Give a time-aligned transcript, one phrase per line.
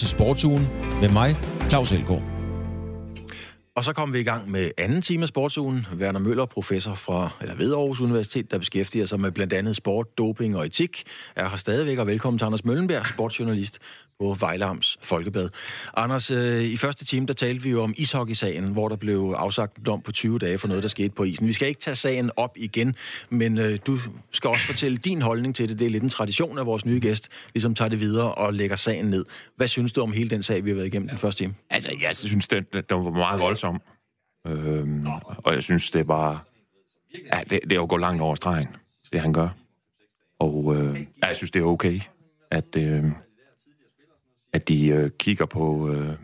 [0.00, 0.68] til Sportsugen
[1.00, 1.36] med mig,
[1.68, 2.39] Claus Elgaard.
[3.76, 5.86] Og så kommer vi i gang med anden time af sportsugen.
[5.98, 10.18] Werner Møller, professor fra, eller ved Aarhus Universitet, der beskæftiger sig med blandt andet sport,
[10.18, 11.02] doping og etik,
[11.36, 13.78] er her stadigvæk, og velkommen til Anders Møllenberg, sportsjournalist
[14.20, 15.48] på Vejlams Folkebad.
[15.96, 19.76] Anders, øh, i første time, der talte vi jo om ishockey-sagen, hvor der blev afsagt
[19.76, 21.46] en dom på 20 dage for noget, der skete på isen.
[21.46, 22.94] Vi skal ikke tage sagen op igen,
[23.30, 23.98] men øh, du
[24.30, 25.78] skal også fortælle din holdning til det.
[25.78, 28.76] Det er lidt en tradition af vores nye gæst, ligesom tager det videre og lægger
[28.76, 29.24] sagen ned.
[29.56, 31.54] Hvad synes du om hele den sag, vi har været igennem den første time?
[31.70, 33.59] Altså, jeg synes, den, den var meget voldsom.
[34.46, 35.06] Øhm,
[35.44, 36.46] og jeg synes, det var...
[37.32, 38.68] Ja, det, det er jo gået langt over stregen,
[39.12, 39.48] det han gør.
[40.38, 42.00] Og øh, ja, jeg synes, det er okay,
[42.50, 42.76] at...
[42.76, 43.04] Øh,
[44.52, 46.14] at de øh, kigger på, øh,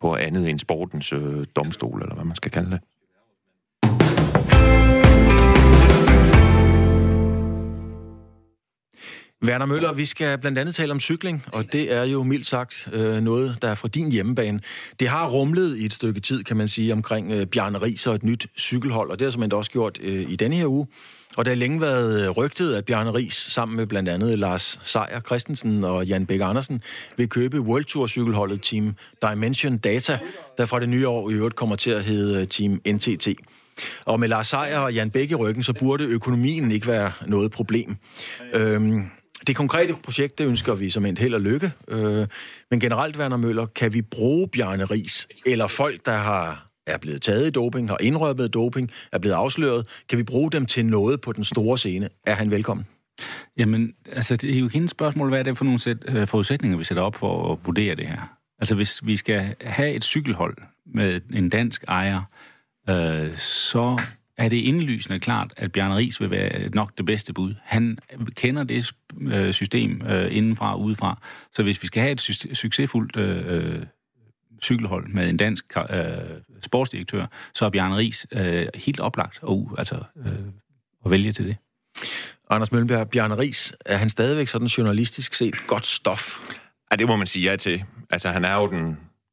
[0.00, 2.80] på andet end sportens øh, domstol, eller hvad man skal kalde det.
[9.44, 12.88] Werner Møller, vi skal blandt andet tale om cykling, og det er jo mildt sagt
[12.92, 14.60] øh, noget, der er fra din hjemmebane.
[15.00, 18.14] Det har rumlet i et stykke tid, kan man sige, omkring øh, Bjarne Ries og
[18.14, 20.86] et nyt cykelhold, og det har simpelthen også gjort øh, i denne her uge.
[21.36, 25.20] Og der har længe været rygtet, at Bjarne Ries sammen med blandt andet Lars Seier
[25.20, 26.82] Christensen og Jan Bæk Andersen
[27.16, 30.18] vil købe World Tour cykelholdet Team Dimension Data,
[30.58, 33.28] der fra det nye år i øvrigt kommer til at hedde øh, Team NTT.
[34.04, 37.50] Og med Lars Seier og Jan Bæk i ryggen, så burde økonomien ikke være noget
[37.50, 37.96] problem.
[38.54, 39.04] Øhm,
[39.46, 41.72] det konkrete projekt, det ønsker vi som en held og lykke.
[41.88, 42.26] Øh,
[42.70, 47.22] men generelt, Werner Møller, kan vi bruge Bjarne Ries, eller folk, der har er blevet
[47.22, 49.86] taget i doping, har indrømmet doping, er blevet afsløret.
[50.08, 52.08] Kan vi bruge dem til noget på den store scene?
[52.26, 52.86] Er han velkommen?
[53.58, 56.26] Jamen, altså, det er jo hendes et spørgsmål, hvad er det for nogle sæt, øh,
[56.28, 58.36] forudsætninger, vi sætter op for at vurdere det her.
[58.58, 60.56] Altså, hvis vi skal have et cykelhold
[60.94, 62.22] med en dansk ejer,
[62.90, 64.02] øh, så
[64.36, 67.54] er det indlysende klart, at Bjarne Ries vil være nok det bedste bud.
[67.62, 67.98] Han
[68.36, 71.18] kender det øh, system øh, indenfra og udefra.
[71.54, 72.20] Så hvis vi skal have et
[72.54, 73.82] succesfuldt øh,
[74.62, 76.06] cykelhold med en dansk øh,
[76.62, 79.94] sportsdirektør, så er Bjarne Ries øh, helt oplagt og, altså,
[80.26, 80.32] øh,
[81.04, 81.56] at vælge til det.
[82.50, 86.38] Anders Møllenberg, Bjarne Ries, er han stadigvæk sådan journalistisk set godt stof?
[86.90, 87.84] Ja, det må man sige ja til.
[88.10, 88.86] Altså, han er jo den,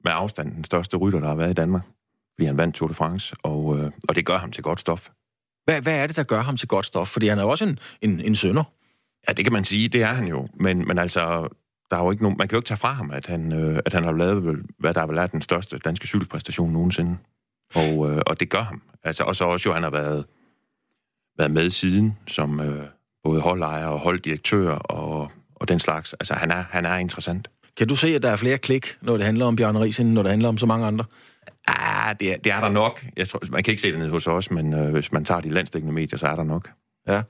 [0.03, 1.81] med afstand den største rytter, der har været i Danmark.
[2.39, 5.09] Fordi han vandt Tour de France, og, øh, og det gør ham til godt stof.
[5.65, 7.07] Hvad, hvad er det, der gør ham til godt stof?
[7.07, 8.63] Fordi han er også en, en, en sønder.
[9.27, 9.87] Ja, det kan man sige.
[9.87, 10.47] Det er han jo.
[10.53, 11.47] Men, men altså,
[11.91, 13.79] der er jo ikke nogen, man kan jo ikke tage fra ham, at han, øh,
[13.85, 17.17] at han har lavet, hvad der har været den største danske cykelpræstation nogensinde.
[17.75, 18.81] Og, øh, og det gør ham.
[19.03, 20.25] Altså, og så også jo, han har været,
[21.37, 22.85] været med siden, som øh,
[23.23, 26.13] både holdejer og holddirektør og, og den slags.
[26.13, 27.49] Altså, han er, han er interessant.
[27.77, 30.09] Kan du se, at der er flere klik, når det handler om Bjørn Ries, end
[30.09, 31.05] når det handler om så mange andre?
[31.67, 33.05] Ah, det er, det er der nok.
[33.17, 35.41] Jeg tror, man kan ikke se det nede hos os, men øh, hvis man tager
[35.41, 36.69] de landstækkende medier, så er der nok.
[37.07, 37.21] Ja,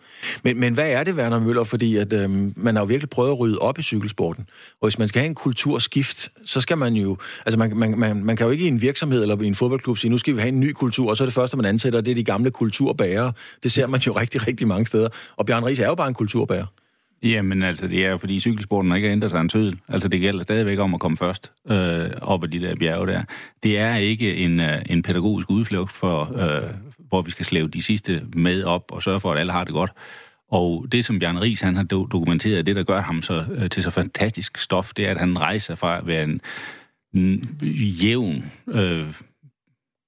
[0.43, 1.63] men, men hvad er det, Werner Møller?
[1.63, 4.49] Fordi at, øhm, man har jo virkelig prøvet at rydde op i cykelsporten.
[4.81, 7.17] Og hvis man skal have en kulturskift, så skal man jo...
[7.45, 9.97] Altså, man, man, man, man kan jo ikke i en virksomhed eller i en fodboldklub
[9.97, 12.01] sige, nu skal vi have en ny kultur, og så er det første, man ansætter,
[12.01, 13.33] det er de gamle kulturbærere.
[13.63, 15.09] Det ser man jo rigtig, rigtig mange steder.
[15.35, 16.65] Og Bjørn Ries er jo bare en kulturbærer.
[17.23, 19.79] Jamen altså, det er jo fordi cykelsporten ikke har ændret sig en tødel.
[19.87, 23.23] Altså det gælder stadigvæk om at komme først øh, op ad de der bjerge der.
[23.63, 27.83] Det er ikke en, øh, en pædagogisk udflugt, for, øh, hvor vi skal slæve de
[27.83, 29.91] sidste med op og sørge for, at alle har det godt.
[30.51, 33.83] Og det, som Bjørn Ries han har dokumenteret, det, der gør ham så, øh, til
[33.83, 36.41] så fantastisk stof, det er, at han rejser fra at være en,
[37.13, 37.59] en
[38.03, 39.13] jævn, øh,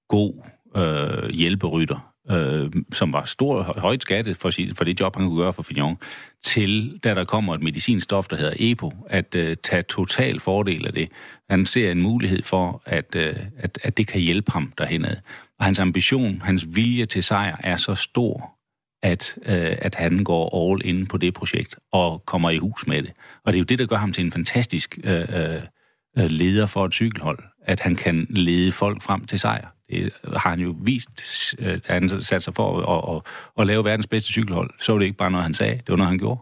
[0.09, 0.33] god
[0.75, 5.41] øh, hjælperytter øh, som var stor, højt skattet for, sit, for det job, han kunne
[5.41, 5.97] gøre for Fignon,
[6.43, 10.93] til da der kommer et medicinstof, der hedder EPO, at øh, tage total fordel af
[10.93, 11.09] det.
[11.49, 15.17] Han ser en mulighed for, at, øh, at, at det kan hjælpe ham derhenad.
[15.59, 18.57] Og hans ambition, hans vilje til sejr er så stor,
[19.03, 23.01] at, øh, at han går all in på det projekt og kommer i hus med
[23.01, 23.11] det.
[23.45, 25.61] Og det er jo det, der gør ham til en fantastisk øh, øh,
[26.17, 29.67] øh leder for et cykelhold, at han kan lede folk frem til sejr.
[29.91, 33.22] Det har han jo vist, øh, at han satte sig for at, at,
[33.62, 34.69] at lave verdens bedste cykelhold.
[34.79, 36.41] Så var det ikke bare noget, han sagde, det var noget, han gjorde.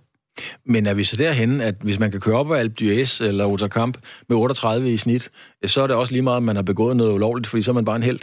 [0.66, 3.46] Men er vi så derhen, at hvis man kan køre op af Alp d'Huez eller
[3.46, 3.98] Otterkamp
[4.30, 5.32] med 38 i snit,
[5.66, 7.76] så er det også lige meget, at man har begået noget ulovligt, fordi så er
[7.76, 8.20] man bare en held?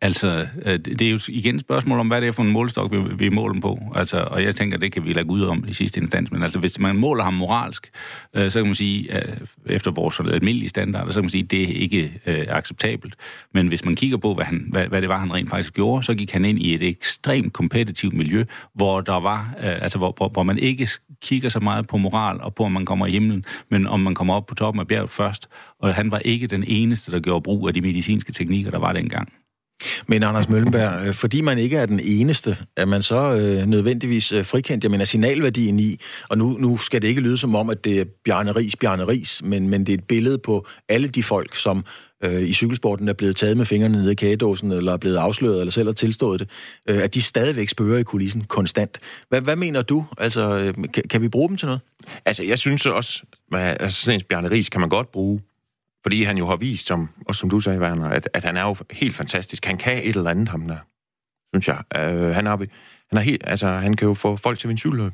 [0.00, 2.92] Altså, øh, det er jo igen et spørgsmål om, hvad det er for en målstok,
[2.92, 3.92] vi, vi måler dem på.
[3.94, 6.32] Altså, og jeg tænker, det kan vi lade ud om i sidste instans.
[6.32, 7.90] Men altså, hvis man måler ham moralsk,
[8.34, 9.36] øh, så kan man sige, øh,
[9.66, 13.14] efter vores almindelige standarder, så kan man sige, at det er ikke øh, acceptabelt.
[13.54, 16.02] Men hvis man kigger på, hvad, han, hvad, hvad det var, han rent faktisk gjorde,
[16.02, 20.14] så gik han ind i et ekstremt kompetitivt miljø, hvor der var, øh, altså, hvor,
[20.16, 20.88] hvor, hvor man ikke
[21.22, 24.14] kigger så meget på moral og på, om man kommer i himlen, men om man
[24.14, 25.48] kommer op på toppen af bjerget først.
[25.80, 28.92] Og han var ikke den eneste, der gjorde brug af de medicinske teknikker, der var
[28.92, 29.32] dengang.
[30.06, 34.32] Men Anders Møllenberg, øh, fordi man ikke er den eneste, er man så øh, nødvendigvis
[34.32, 34.84] øh, frikendt?
[34.84, 38.00] Jeg mener signalværdien i, og nu, nu skal det ikke lyde som om, at det
[38.00, 41.56] er Bjarne Ries, Bjarne Ries, men, men det er et billede på alle de folk,
[41.56, 41.84] som
[42.24, 45.60] øh, i cykelsporten er blevet taget med fingrene nede i kagedåsen, eller er blevet afsløret,
[45.60, 46.50] eller selv har tilstået det,
[46.88, 48.98] øh, at de stadigvæk spørger i kulissen konstant.
[49.28, 50.04] Hvad, hvad mener du?
[50.18, 51.80] Altså, øh, kan, kan vi bruge dem til noget?
[52.24, 53.22] Altså, jeg synes også,
[53.52, 55.40] at altså, sådan en Bjarne Ries kan man godt bruge,
[56.02, 58.62] fordi han jo har vist, som, og som du sagde, Werner, at, at han er
[58.62, 59.64] jo helt fantastisk.
[59.64, 60.78] Han kan et eller andet, ham der,
[61.54, 61.78] synes jeg.
[61.96, 62.56] Uh, han, er,
[63.08, 65.12] han, er helt, altså, han kan jo få folk til at vinde cykelløb.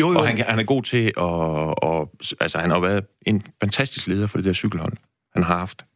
[0.00, 0.18] Jo, jo.
[0.18, 1.12] Og han, han er god til at...
[1.16, 4.92] Og, altså, han har været en fantastisk leder for det der cykelhold,
[5.34, 5.86] han har haft.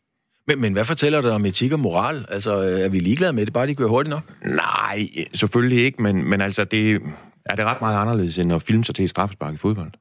[0.46, 2.26] Men, men hvad fortæller det om etik og moral?
[2.28, 4.44] Altså, er vi ligeglade med det, bare de kører hurtigt nok?
[4.44, 7.02] Nej, selvfølgelig ikke, men, men altså, det
[7.46, 9.92] er det ret meget anderledes, end at filme sig til et straffespark i fodbold.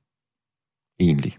[0.99, 1.37] Egentlig.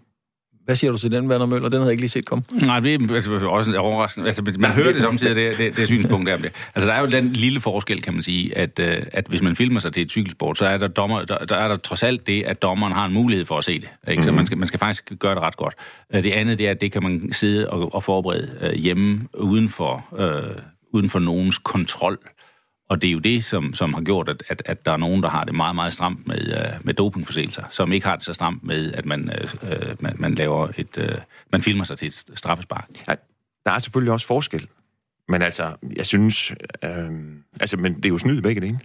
[0.64, 1.68] Hvad siger du til den, Werner Møller?
[1.68, 2.44] Den havde jeg ikke lige set komme.
[2.52, 4.26] Nej, det er altså, også overraskende.
[4.26, 6.36] Altså, man ja, hører det samtidig, det, det, det synspunkt der.
[6.74, 9.56] Altså, der er jo den lille forskel, kan man sige, at, øh, at hvis man
[9.56, 12.26] filmer sig til et cykelsport, så er der, dommer, der, der er der trods alt
[12.26, 13.88] det, at dommeren har en mulighed for at se det.
[14.08, 14.22] Ikke?
[14.22, 14.36] Så mhm.
[14.36, 15.74] man skal, man skal faktisk gøre det ret godt.
[16.14, 19.20] Øh, det andet, det er, at det kan man sidde og, og forberede øh, hjemme
[19.34, 20.56] uden for, øh,
[20.92, 22.18] uden for nogens kontrol.
[22.90, 25.22] Og det er jo det, som, som har gjort, at, at, at der er nogen,
[25.22, 28.32] der har det meget, meget stramt med, uh, med dopingforseelser, som ikke har det så
[28.32, 29.32] stramt med, at man,
[29.62, 31.18] uh, man, man laver et, uh,
[31.52, 32.88] man filmer sig til et straffespark.
[33.08, 33.14] Ja,
[33.66, 34.68] der er selvfølgelig også forskel.
[35.28, 36.52] Men altså, jeg synes,
[36.84, 37.10] øh,
[37.60, 38.80] altså, men det er jo snyd begge dele.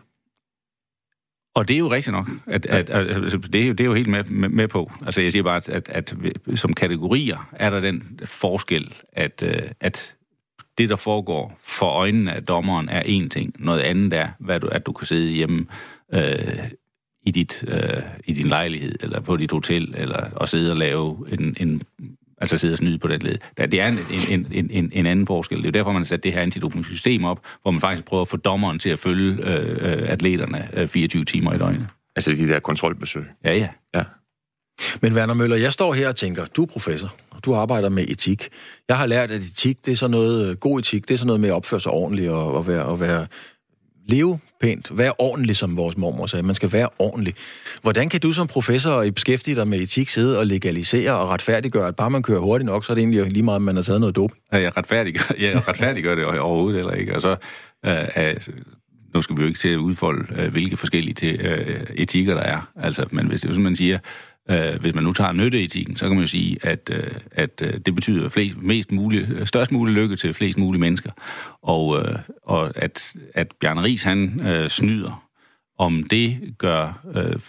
[1.56, 2.30] Og det er jo rigtigt nok.
[2.48, 4.92] At, at, at, altså, det, er jo, det er jo helt med, med, med på.
[5.06, 6.16] Altså, jeg siger bare, at, at, at
[6.56, 9.44] som kategorier er der den forskel, at,
[9.80, 10.16] at
[10.78, 13.56] det, der foregår for øjnene af dommeren, er en ting.
[13.60, 15.66] Noget andet er, hvad du, at du kan sidde hjemme
[16.14, 16.70] øh,
[17.26, 21.26] i, dit, øh, i din lejlighed, eller på dit hotel, eller og sidde og lave
[21.32, 21.82] en, en
[22.38, 23.38] altså sidde og snyde på den led.
[23.58, 24.00] Det er en,
[24.30, 25.58] en, en, en, en anden forskel.
[25.58, 28.22] Det er jo derfor, man har sat det her antidoping-system op, hvor man faktisk prøver
[28.22, 31.88] at få dommeren til at følge øh, øh atleterne øh, 24 timer i døgnet.
[32.16, 33.26] Altså de der kontrolbesøg?
[33.44, 33.70] Ja, ja.
[33.96, 34.04] ja.
[35.02, 37.16] Men Werner Møller, jeg står her og tænker, du er professor,
[37.46, 38.50] du arbejder med etik.
[38.90, 41.28] Jeg har lært, at etik, det er sådan noget, øh, god etik, det er sådan
[41.28, 43.28] noget med at opføre sig ordentligt og, og, være, og være,
[44.08, 46.44] leve pænt, være ordentlig, som vores mormor sagde.
[46.44, 47.34] Man skal være ordentlig.
[47.82, 51.88] Hvordan kan du som professor i beskæftige dig med etik sidde og legalisere og retfærdiggøre,
[51.88, 53.84] at bare man kører hurtigt nok, så er det egentlig lige meget, at man har
[53.84, 54.40] taget noget doping?
[54.52, 57.16] Ja, jeg retfærdiggør, jeg retfærdiggør det overhovedet eller ikke.
[57.16, 57.36] Og så,
[57.86, 58.36] øh,
[59.14, 62.42] nu skal vi jo ikke til at udfolde, øh, hvilke forskellige til, øh, etikker der
[62.42, 62.72] er.
[62.76, 64.00] Altså, men hvis det er man siger,
[64.50, 67.74] Øh, hvis man nu tager nytteetikken, så kan man jo sige, at, øh, at øh,
[67.86, 71.12] det betyder flest, mest mulig, øh, størst mulig lykke til flest mulige mennesker.
[71.62, 75.24] Og, øh, og at, at Bjarne Ries, han øh, snyder,
[75.78, 77.40] om det gør øh,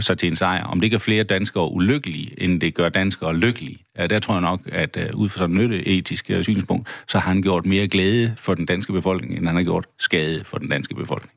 [0.00, 3.78] sig til en sejr, om det gør flere danskere ulykkelige, end det gør danskere lykkelige.
[3.98, 7.18] Ja, der tror jeg nok, at øh, ud fra sådan et nytteetisk øh, synspunkt, så
[7.18, 10.58] har han gjort mere glæde for den danske befolkning, end han har gjort skade for
[10.58, 11.32] den danske befolkning.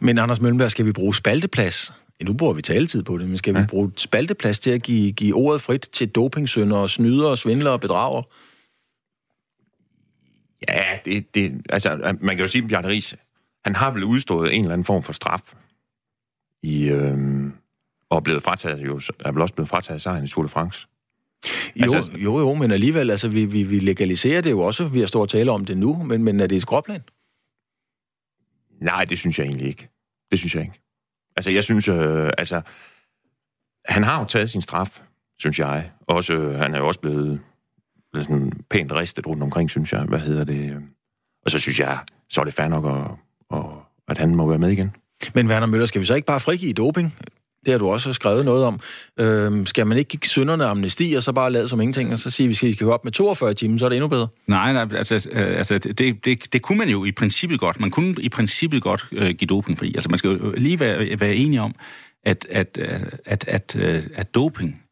[0.00, 1.92] Men Anders Møllenberg, skal vi bruge spalteplads
[2.24, 3.60] nu bruger vi taletid på det, men skal ja.
[3.60, 8.22] vi bruge spalteplads til at give, give ordet frit til dopingsønder, snyder, svindlere og bedrager?
[10.68, 13.14] Ja, det, det, altså, man kan jo sige, at Bjarne Ries,
[13.64, 15.54] han har vel udstået en eller anden form for straf
[16.62, 17.18] i, øh,
[18.10, 20.86] og blevet frataget, jo, er vel også blevet frataget sejren i Tour de France.
[21.76, 25.00] Jo, altså, jo, jo, men alligevel, altså, vi, vi, vi legaliserer det jo også, vi
[25.00, 27.00] har stået og tale om det nu, men, men er det et skråplan?
[28.80, 29.88] Nej, det synes jeg egentlig ikke.
[30.30, 30.80] Det synes jeg ikke.
[31.38, 32.60] Altså, jeg synes, øh, altså,
[33.84, 35.02] han har jo taget sin straf,
[35.38, 35.90] synes jeg.
[36.06, 37.40] Også, øh, han er jo også blevet,
[38.12, 40.02] blevet sådan pænt ristet rundt omkring, synes jeg.
[40.02, 40.70] Hvad hedder det?
[40.70, 40.80] Øh,
[41.44, 41.98] og så synes jeg,
[42.30, 43.10] så er det fair nok, at,
[43.58, 43.64] at,
[44.08, 44.96] at han må være med igen.
[45.34, 47.14] Men Werner Møller, skal vi så ikke bare frigive doping?
[47.68, 48.80] Det har du også skrevet noget om.
[49.20, 52.30] Øhm, skal man ikke give synderne amnesti, og så bare lade som ingenting, og så
[52.30, 54.28] sige, at hvis vi skal gå op med 42 timer, så er det endnu bedre?
[54.46, 57.80] Nej, nej altså, øh, altså det, det, det kunne man jo i princippet godt.
[57.80, 59.92] Man kunne i princippet godt øh, give dopingfri.
[59.94, 61.74] Altså man skal jo lige være, være enig om,
[62.24, 64.82] at, at, øh, at, at, at, at doping,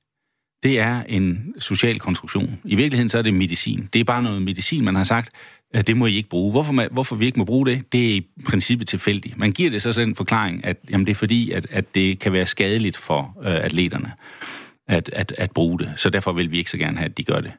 [0.62, 2.58] det er en social konstruktion.
[2.64, 3.88] I virkeligheden så er det medicin.
[3.92, 5.30] Det er bare noget medicin, man har sagt,
[5.74, 6.52] det må I ikke bruge.
[6.52, 9.38] Hvorfor, man, hvorfor vi ikke må bruge det, det er i princippet tilfældigt.
[9.38, 12.18] Man giver det så sådan en forklaring, at jamen, det er fordi, at, at det
[12.18, 14.12] kan være skadeligt for øh, atleterne
[14.88, 15.92] at, at, at bruge det.
[15.96, 17.52] Så derfor vil vi ikke så gerne have, at de gør det.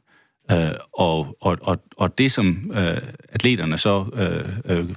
[0.52, 4.06] Øh, og, og, og, og det, som øh, atleterne så...
[4.14, 4.90] Øh, øh,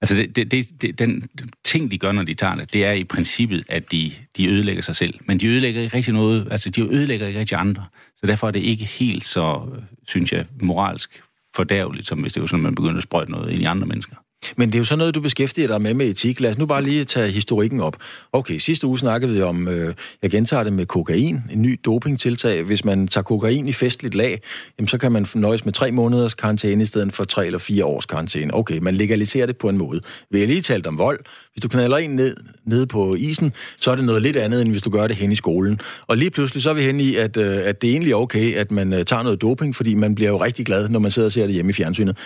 [0.00, 1.28] altså, det, det, det, den
[1.64, 4.82] ting, de gør, når de tager det, det er i princippet, at de, de ødelægger
[4.82, 5.14] sig selv.
[5.24, 6.48] Men de ødelægger ikke rigtig noget...
[6.50, 7.84] Altså, de ødelægger ikke rigtig andre.
[8.16, 11.22] Så derfor er det ikke helt så, øh, synes jeg, moralsk
[11.56, 14.16] fordærveligt, som hvis det var sådan, man begyndte at sprøjte noget ind i andre mennesker.
[14.56, 16.40] Men det er jo sådan noget, du beskæftiger dig med med etik.
[16.40, 17.96] Lad os nu bare lige tage historikken op.
[18.32, 22.62] Okay, sidste uge snakkede vi om, øh, jeg gentager det med kokain, en ny dopingtiltag.
[22.62, 24.40] Hvis man tager kokain i festligt lag,
[24.78, 27.84] jamen, så kan man nøjes med tre måneders karantæne i stedet for tre eller fire
[27.84, 28.54] års karantæne.
[28.54, 30.00] Okay, man legaliserer det på en måde.
[30.30, 31.18] Vi har lige talt om vold.
[31.52, 34.70] Hvis du knaller en ned, ned på isen, så er det noget lidt andet, end
[34.70, 35.80] hvis du gør det hen i skolen.
[36.06, 38.54] Og lige pludselig så er vi hen i, at, øh, at det er egentlig okay,
[38.54, 41.26] at man øh, tager noget doping, fordi man bliver jo rigtig glad, når man sidder
[41.26, 42.16] og ser det hjemme i fjernsynet.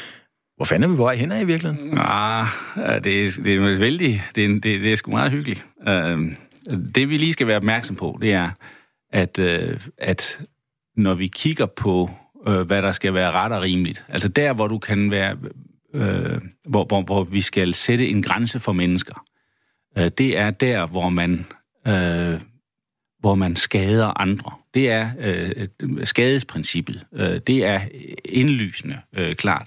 [0.60, 1.98] Hvor fanden er vi på vej hen af i virkeligheden?
[1.98, 5.64] Ah, det er, det er vældig, det er, det, det er sgu meget hyggeligt.
[5.80, 6.32] Uh,
[6.94, 8.50] det vi lige skal være opmærksom på, det er,
[9.12, 10.40] at, uh, at
[10.96, 12.10] når vi kigger på,
[12.46, 15.36] uh, hvad der skal være ret og rimeligt, altså der, hvor du kan være,
[15.94, 19.24] uh, hvor, hvor, hvor vi skal sætte en grænse for mennesker,
[19.96, 21.46] uh, det er der, hvor man,
[21.88, 22.40] uh,
[23.20, 24.50] hvor man skader andre.
[24.74, 25.10] Det er
[25.82, 27.06] uh, skadesprincippet.
[27.12, 27.80] Uh, det er
[28.24, 29.66] indlysende uh, klart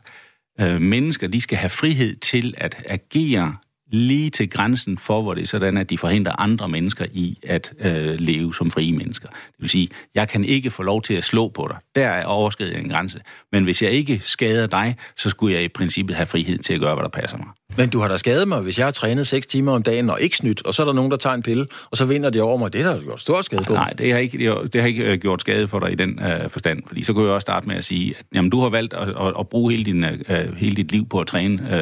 [0.62, 3.56] øh, mennesker, de skal have frihed til at agere
[3.94, 7.74] lige til grænsen for, hvor det er sådan, at de forhindrer andre mennesker i at
[7.80, 9.28] øh, leve som frie mennesker.
[9.28, 11.78] Det vil sige, jeg kan ikke få lov til at slå på dig.
[11.96, 13.22] Der er overskridet en grænse.
[13.52, 16.80] Men hvis jeg ikke skader dig, så skulle jeg i princippet have frihed til at
[16.80, 17.48] gøre, hvad der passer mig.
[17.78, 20.22] Men du har da skadet mig, hvis jeg har trænet 6 timer om dagen og
[20.22, 22.42] ikke snydt, og så er der nogen, der tager en pille, og så vinder de
[22.42, 22.74] over mig.
[22.74, 23.74] Det har gjort stor skade på.
[23.74, 24.38] Nej, det har ikke,
[24.74, 26.84] det har ikke øh, gjort skade for dig i den øh, forstand.
[26.88, 29.10] Fordi så kunne jeg også starte med at sige, at jamen, du har valgt at,
[29.10, 31.76] at, at bruge hele, din, øh, hele dit liv på at træne,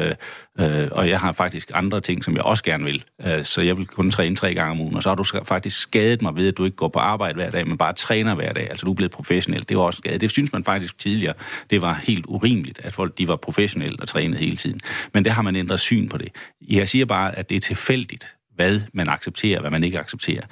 [0.58, 3.04] øh, øh, og jeg har faktisk andre ting, som jeg også gerne vil.
[3.26, 5.80] Øh, så jeg vil kun træne tre gange om ugen, og så har du faktisk
[5.80, 8.52] skadet mig ved, at du ikke går på arbejde hver dag, men bare træner hver
[8.52, 8.70] dag.
[8.70, 9.64] Altså du er blevet professionel.
[9.68, 10.18] Det var også skade.
[10.18, 11.34] Det synes man faktisk tidligere,
[11.70, 14.80] det var helt urimeligt, at folk de var professionelle og trænede hele tiden.
[15.14, 16.28] Men det har man ændret syn på det.
[16.60, 20.42] Jeg siger bare, at det er tilfældigt, hvad man accepterer, hvad man ikke accepterer.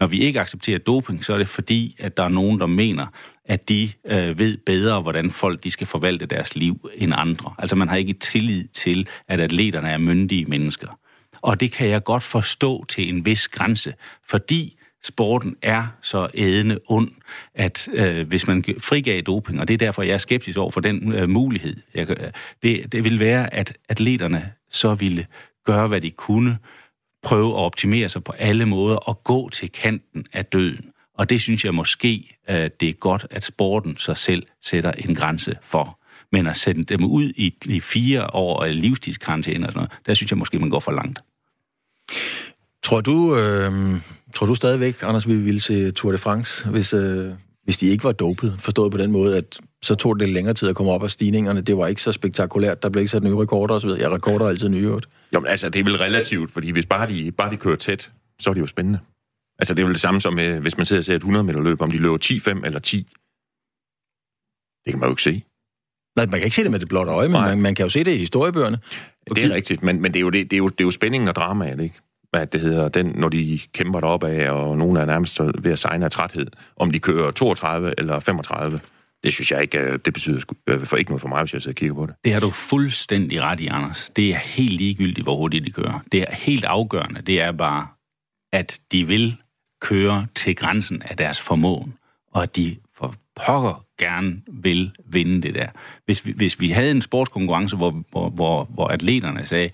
[0.00, 3.06] Når vi ikke accepterer doping, så er det fordi, at der er nogen, der mener,
[3.44, 7.54] at de øh, ved bedre, hvordan folk de skal forvalte deres liv end andre.
[7.58, 10.98] Altså man har ikke tillid til, at atleterne er myndige mennesker.
[11.42, 13.94] Og det kan jeg godt forstå til en vis grænse,
[14.28, 17.10] fordi sporten er så ædende ond,
[17.54, 20.80] at øh, hvis man frigav doping, og det er derfor, jeg er skeptisk over for
[20.80, 22.32] den øh, mulighed, jeg,
[22.62, 25.26] det, det vil være, at atleterne så ville
[25.64, 26.58] gøre, hvad de kunne,
[27.22, 30.90] prøve at optimere sig på alle måder og gå til kanten af døden.
[31.14, 35.14] Og det synes jeg måske, at det er godt, at sporten sig selv sætter en
[35.14, 35.98] grænse for.
[36.32, 40.14] Men at sende dem ud i, i fire år af livstidskarantæne og sådan noget, der
[40.14, 41.20] synes jeg måske, man går for langt.
[42.82, 44.00] Tror du, øh,
[44.34, 47.32] tror du stadigvæk, Anders, vi ville se Tour de France, hvis, øh,
[47.68, 48.56] hvis de ikke var dopet?
[48.58, 51.60] Forstået på den måde, at så tog det længere tid at komme op af stigningerne.
[51.60, 52.82] Det var ikke så spektakulært.
[52.82, 53.88] Der blev ikke sat nye rekorder osv.
[53.88, 54.88] Ja, rekorder er altid nye.
[55.34, 58.10] Jo, men altså, det er vel relativt, fordi hvis bare de, bare de kører tæt,
[58.40, 58.98] så er det jo spændende.
[59.58, 61.44] Altså, det er jo det samme som, med, hvis man sidder og ser et 100
[61.44, 62.96] meter løb, om de løber 10-5 eller 10.
[64.84, 65.44] Det kan man jo ikke se.
[66.16, 67.90] Nej, man kan ikke se det med det blotte øje, men man, man kan jo
[67.90, 68.78] se det i historiebøgerne.
[69.34, 70.90] Det er rigtigt, men, men det, er jo det, det, er jo, det er jo
[70.90, 72.00] spændingen og dramaet, ikke?
[72.30, 75.78] Hvad det hedder, den, når de kæmper derop af, og nogen er nærmest ved at
[75.78, 78.80] signe af træthed, om de kører 32 eller 35.
[79.24, 81.62] Det synes jeg ikke, øh, det betyder øh, for ikke noget for mig, hvis jeg
[81.62, 82.14] sidder og kigger på det.
[82.24, 84.10] Det har du fuldstændig ret i, Anders.
[84.16, 86.00] Det er helt ligegyldigt, hvor hurtigt de kører.
[86.12, 87.22] Det er helt afgørende.
[87.22, 87.86] Det er bare,
[88.52, 89.36] at de vil
[89.80, 91.94] køre til grænsen af deres formåen,
[92.32, 95.66] og at de for pokker gerne vil vinde det der.
[96.04, 99.70] Hvis vi, hvis vi havde en sportskonkurrence, hvor, hvor, hvor, hvor atleterne sagde,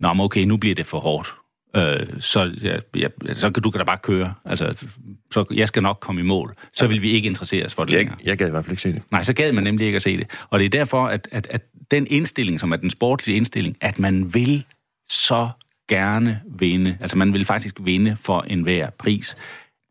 [0.00, 1.34] Nå, okay, nu bliver det for hårdt,
[1.76, 4.34] øh, så, ja, ja, så kan du kan da bare køre.
[4.44, 4.86] Altså,
[5.32, 6.54] så jeg skal nok komme i mål.
[6.72, 8.16] Så vil vi ikke interessere os for det jeg, længere.
[8.24, 9.02] Jeg gad i hvert fald ikke se det.
[9.10, 10.26] Nej, så gad man nemlig ikke at se det.
[10.50, 13.98] Og det er derfor, at, at, at den indstilling, som er den sportslige indstilling, at
[13.98, 14.64] man vil
[15.08, 15.48] så
[15.88, 19.36] gerne vinde, altså man vil faktisk vinde for enhver pris,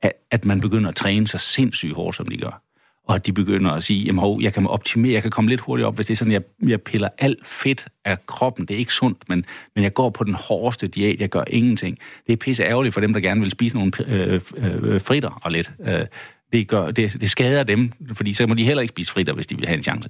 [0.01, 2.64] at, at man begynder at træne så sindssygt hårdt, som de gør
[3.07, 5.87] og de begynder at sige, jamen hov, jeg kan optimere, jeg kan komme lidt hurtigt
[5.87, 8.65] op, hvis det er sådan, jeg, jeg piller alt fedt af kroppen.
[8.65, 9.45] Det er ikke sundt, men,
[9.75, 11.97] men jeg går på den hårdeste diæt, jeg gør ingenting.
[12.27, 15.39] Det er pisse ærgerligt for dem, der gerne vil spise nogle øh, øh, øh, fritter
[15.43, 15.71] og lidt.
[15.87, 16.05] Øh,
[16.53, 19.47] det, gør, det, det skader dem, fordi så må de heller ikke spise fritter, hvis
[19.47, 20.09] de vil have en chance.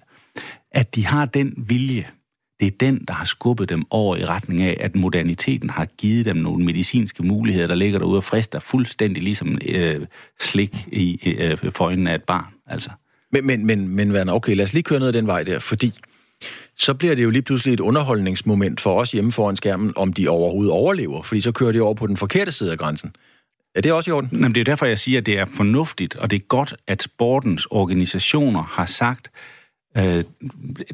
[0.71, 2.07] At de har den vilje,
[2.59, 6.25] det er den, der har skubbet dem over i retning af, at moderniteten har givet
[6.25, 10.05] dem nogle medicinske muligheder, der ligger derude og frister fuldstændig ligesom øh,
[10.39, 12.54] slik i øh, for øjnene af et barn.
[12.67, 12.89] Altså.
[13.31, 15.59] Men, men, men, men Werner, okay, lad os lige køre ned ad den vej der,
[15.59, 15.93] fordi
[16.77, 20.27] så bliver det jo lige pludselig et underholdningsmoment for os hjemme foran skærmen, om de
[20.27, 23.15] overhovedet overlever, fordi så kører de over på den forkerte side af grænsen.
[23.75, 24.29] Er det også i orden?
[24.31, 27.03] Jamen, det er derfor, jeg siger, at det er fornuftigt, og det er godt, at
[27.03, 29.31] sportens organisationer har sagt,
[29.97, 30.23] øh,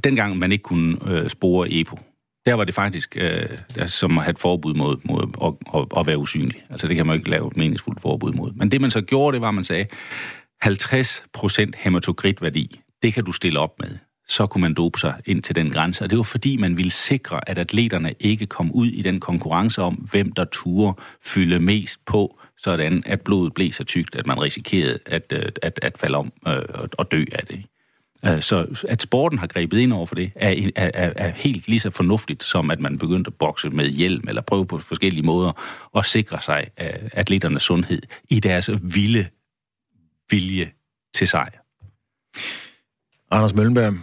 [0.03, 1.99] dengang man ikke kunne øh, spore EPO,
[2.45, 5.99] der var det faktisk øh, der, som at have et forbud mod, mod at, at,
[5.99, 6.63] at være usynlig.
[6.69, 8.51] Altså det kan man jo ikke lave et meningsfuldt forbud mod.
[8.55, 9.85] Men det man så gjorde, det var, at man sagde,
[10.65, 13.97] 50% hematokritværdi, det kan du stille op med.
[14.27, 16.03] så kunne man dope sig ind til den grænse.
[16.03, 19.81] Og det var fordi, man ville sikre, at atleterne ikke kom ud i den konkurrence
[19.81, 24.41] om, hvem der turde fylde mest på, sådan at blodet blev så tykt, at man
[24.41, 26.63] risikerede at, øh, at, at falde om øh,
[26.97, 27.63] og dø af det.
[28.25, 31.79] Øh, så at sporten har grebet ind over for det, er, er, er helt lige
[31.79, 35.51] så fornuftigt, som at man begyndte at bokse med hjelm, eller prøve på forskellige måder
[35.97, 39.27] at sikre sig øh, atleternes sundhed i deres vilde
[40.31, 40.71] vilje
[41.15, 41.61] til sejr.
[43.31, 43.93] Anders Møllenberg,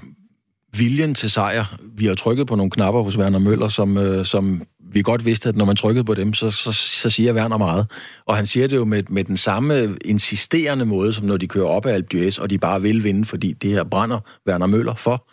[0.77, 1.79] viljen til sejr.
[1.95, 5.49] Vi har trykket på nogle knapper hos Werner Møller, som, øh, som vi godt vidste,
[5.49, 7.87] at når man trykkede på dem, så, så, så siger Werner meget.
[8.27, 11.67] Og han siger det jo med, med den samme insisterende måde, som når de kører
[11.67, 14.95] op af Alpe d'Huez, og de bare vil vinde, fordi det her brænder Werner Møller
[14.95, 15.29] for.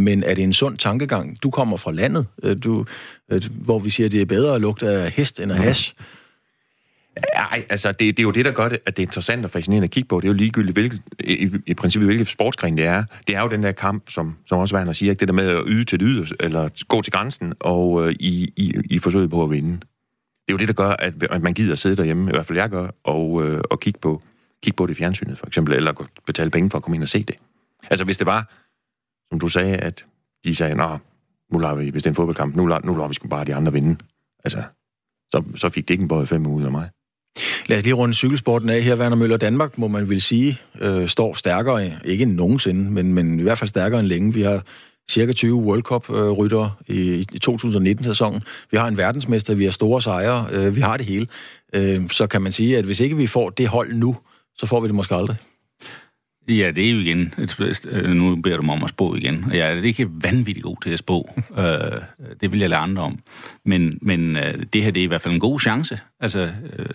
[0.00, 1.42] Men er det en sund tankegang?
[1.42, 2.84] Du kommer fra landet, øh, du,
[3.32, 5.94] øh, hvor vi siger, at det er bedre at lugte af hest end af hash.
[5.98, 6.04] Mm.
[7.34, 9.50] Nej, altså det, det er jo det, der gør det, at det er interessant og
[9.50, 10.20] fascinerende at kigge på.
[10.20, 13.04] Det er jo ligegyldigt, hvilket, i, i princippet, hvilket sportsgren det er.
[13.26, 15.20] Det er jo den der kamp, som, som også Werner siger, ikke?
[15.20, 18.74] det der med at yde til det eller gå til grænsen og øh, i, i,
[18.84, 19.72] i forsøget på at vinde.
[19.72, 22.46] Det er jo det, der gør, at, at man gider at sidde derhjemme, i hvert
[22.46, 24.22] fald jeg gør, og, øh, og kigge, på,
[24.62, 27.08] kigge på det i fjernsynet, for eksempel, eller betale penge for at komme ind og
[27.08, 27.36] se det.
[27.90, 28.52] Altså hvis det var,
[29.30, 30.04] som du sagde, at
[30.44, 30.98] de sagde, nå,
[31.52, 33.44] nu lader vi, hvis det er en fodboldkamp, nu lader, nu lader vi sgu bare
[33.44, 33.96] de andre vinde.
[34.44, 34.62] Altså,
[35.32, 36.90] så, så fik det ikke en både fem ud af mig.
[37.66, 38.96] Lad os lige runde cykelsporten af her.
[38.96, 43.42] Werner Møller Danmark, må man vil sige, øh, står stærkere, ikke nogensinde, men, men i
[43.42, 44.34] hvert fald stærkere end længe.
[44.34, 44.62] Vi har
[45.10, 48.42] cirka 20 World Cup-ryttere i, i 2019-sæsonen.
[48.70, 51.26] Vi har en verdensmester, vi har store sejre, øh, vi har det hele.
[51.74, 54.16] Øh, så kan man sige, at hvis ikke vi får det hold nu,
[54.58, 55.36] så får vi det måske aldrig.
[56.48, 57.34] Ja, det er jo igen,
[57.84, 60.76] øh, nu beder du mig om at spå igen, og jeg er ikke vanvittigt god
[60.82, 61.30] til at spå.
[61.58, 61.64] øh,
[62.40, 63.18] det vil jeg lade andre om.
[63.64, 65.98] Men, men øh, det her det er i hvert fald en god chance.
[66.20, 66.40] Altså,
[66.78, 66.86] øh,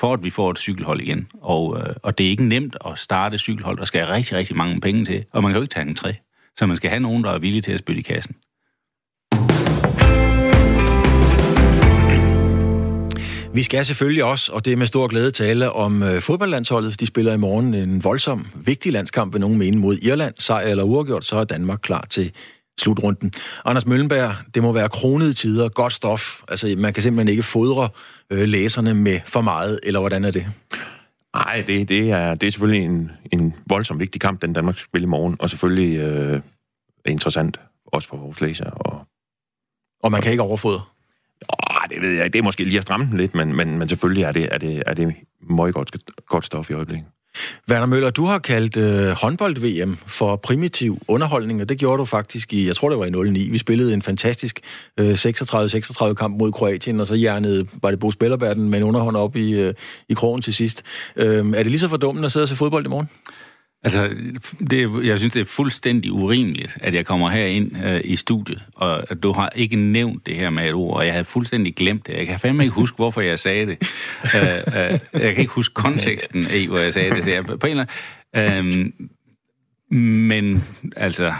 [0.00, 1.28] for at vi får et cykelhold igen.
[1.42, 3.78] Og, øh, og det er ikke nemt at starte et cykelhold.
[3.78, 6.12] Der skal rigtig, rigtig mange penge til, og man kan jo ikke tage en træ.
[6.56, 8.34] Så man skal have nogen, der er villige til at spytte i kassen.
[13.54, 17.00] Vi skal selvfølgelig også, og det er med stor glæde, tale om øh, fodboldlandsholdet.
[17.00, 20.34] De spiller i morgen en voldsom, vigtig landskamp ved nogen mene mod Irland.
[20.38, 22.32] Sejr eller uafgjort, så er Danmark klar til
[22.80, 23.32] slutrunden.
[23.64, 26.40] Anders Møllenberg, det må være kronede tider, godt stof.
[26.48, 27.88] Altså, man kan simpelthen ikke fodre
[28.30, 30.46] øh, læserne med for meget, eller hvordan er det?
[31.34, 34.86] Nej, det, det, er, det er selvfølgelig en, en voldsom vigtig kamp, den Danmark skal
[34.86, 36.40] spille i morgen, og selvfølgelig øh,
[37.06, 38.70] interessant, også for vores læsere.
[38.70, 39.06] Og,
[40.02, 40.82] og man kan ikke overfodre?
[41.42, 42.32] Åh, det ved jeg ikke.
[42.32, 44.58] Det er måske lige at stramme den lidt, men, men, men selvfølgelig er det, er
[44.58, 45.14] det, er det
[45.50, 47.06] meget godt, godt stof i øjeblikket.
[47.70, 52.52] Werner Møller, du har kaldt øh, håndbold-VM for primitiv underholdning, og det gjorde du faktisk
[52.52, 53.50] i, jeg tror det var i 09.
[53.50, 54.60] Vi spillede en fantastisk
[55.00, 59.16] øh, 36-36 kamp mod Kroatien, og så hjernede, var det Bo Spillerberg med en underhånd
[59.16, 59.74] op i, øh,
[60.08, 60.82] i krogen til sidst.
[61.16, 63.08] Øh, er det lige så fordummende at sidde og se fodbold i morgen?
[63.82, 64.10] Altså,
[64.70, 69.10] det, jeg synes, det er fuldstændig urimeligt, at jeg kommer herind øh, i studiet, og
[69.10, 72.06] at du har ikke nævnt det her med et ord, og jeg havde fuldstændig glemt
[72.06, 72.12] det.
[72.12, 73.78] Jeg kan fandme ikke huske, hvorfor jeg sagde det.
[74.24, 77.24] uh, uh, jeg kan ikke huske konteksten i, hvor jeg sagde det.
[77.24, 77.84] Så jeg, på en eller
[78.34, 78.92] anden,
[79.90, 80.64] uh, men
[80.96, 81.34] altså,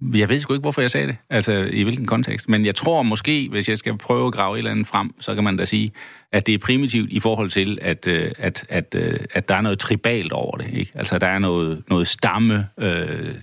[0.00, 2.48] jeg ved sgu ikke, hvorfor jeg sagde det, altså i hvilken kontekst.
[2.48, 5.34] Men jeg tror måske, hvis jeg skal prøve at grave et eller andet frem, så
[5.34, 5.92] kan man da sige,
[6.32, 9.60] at det er primitivt i forhold til, at, øh, at, at, øh, at der er
[9.60, 10.70] noget tribalt over det.
[10.72, 10.92] Ikke?
[10.94, 13.34] Altså der er noget, noget stamme øh,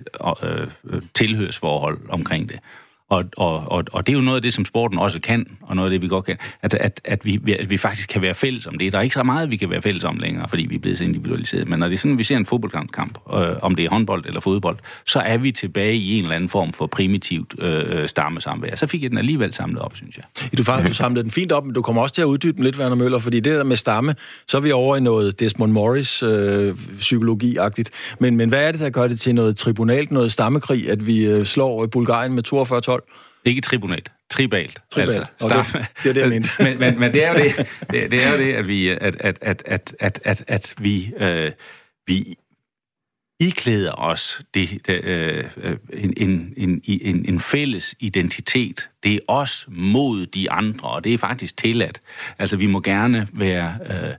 [0.44, 2.60] øh, øh, tilhørsforhold omkring det.
[3.10, 5.76] Og, og, og, og det er jo noget af det, som sporten også kan, og
[5.76, 6.38] noget af det, vi godt kan.
[6.64, 8.94] Altså, at, at, vi, at vi faktisk kan være fælles om det.
[8.94, 10.98] Der er ikke så meget, vi kan være fælles om længere, fordi vi er blevet
[10.98, 11.68] så individualiseret.
[11.68, 14.40] Men når det er sådan, vi ser en fodboldkamp, øh, om det er håndbold eller
[14.40, 18.76] fodbold, så er vi tilbage i en eller anden form for primitivt øh, stammesamvær.
[18.76, 20.26] Så fik jeg den alligevel samlet op, synes jeg.
[20.58, 22.64] Du, faktisk, du samlede den fint op, men du kommer også til at uddybe den
[22.64, 24.16] lidt, Werner Møller, fordi det der med stamme,
[24.48, 27.90] så er vi over i noget Desmond Morris øh, psykologi-agtigt.
[28.20, 31.26] Men, men hvad er det, der gør det til noget tribunalt, noget stammekrig, at vi
[31.26, 32.44] øh, slår Bulgarien med
[33.02, 33.26] 42-12?
[33.46, 34.12] Ikke tribunalt.
[34.30, 34.82] Tribalt.
[34.92, 35.18] Tribalt.
[35.42, 35.86] Altså, okay.
[36.04, 36.50] Det er det, jeg mente.
[36.64, 39.02] men, men, men det er jo det, det, det, er jo det at vi, at,
[39.02, 41.52] at, at, at, at, at, at vi, øh,
[42.08, 42.36] vi
[43.40, 45.50] iklæder os det, det, øh,
[45.94, 48.90] en, en, en, en, en fælles identitet.
[49.04, 52.00] Det er os mod de andre, og det er faktisk tilladt.
[52.40, 53.78] Altså, vi må gerne være...
[53.90, 54.16] Øh,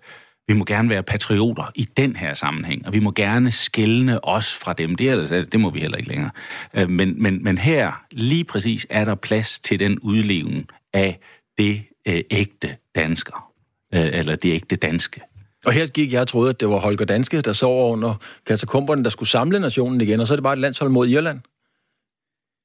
[0.49, 4.55] vi må gerne være patrioter i den her sammenhæng, og vi må gerne skælne os
[4.55, 4.95] fra dem.
[4.95, 6.31] Det, er, det må vi heller ikke længere.
[6.75, 11.19] Øh, men, men, men her, lige præcis, er der plads til den udlevning af
[11.59, 13.53] det øh, ægte dansker,
[13.95, 15.21] øh, eller det ægte danske.
[15.65, 18.15] Og her gik jeg og troede, at det var Holger Danske, der sov under
[18.47, 21.41] katakomberne, der skulle samle nationen igen, og så er det bare et landshold mod Irland.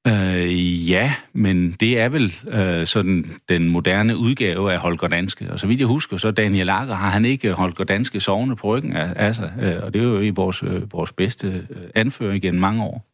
[0.07, 5.51] Øh, ja, men det er vel øh, sådan den moderne udgave af Holger Danske.
[5.51, 8.67] Og så vidt jeg husker, så Daniel Lager har han ikke Holger Danske sovende på
[8.67, 9.53] ryggen af, af sig.
[9.61, 13.07] Øh, og det er jo i vores, øh, vores bedste øh, anfører igen mange år.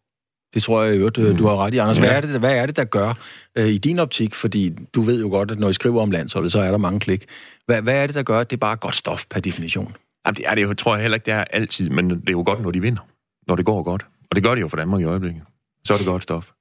[0.54, 1.98] Det tror jeg jo, du, du har ret i, Anders.
[1.98, 3.14] Hvad, er det, hvad er det, der gør
[3.58, 4.36] øh, i din optik?
[4.36, 7.00] Fordi du ved jo godt, at når I skriver om landsholdet, så er der mange
[7.00, 7.26] klik.
[7.66, 9.96] Hvad, hvad er det, der gør, at det er bare godt stof per definition?
[10.26, 12.32] Jamen, det er det jo, tror jeg heller ikke, det er altid, men det er
[12.32, 13.02] jo godt, når de vinder.
[13.48, 14.06] Når det går godt.
[14.30, 15.42] Og det gør de jo for Danmark i øjeblikket.
[15.86, 16.52] Så er det godt stof.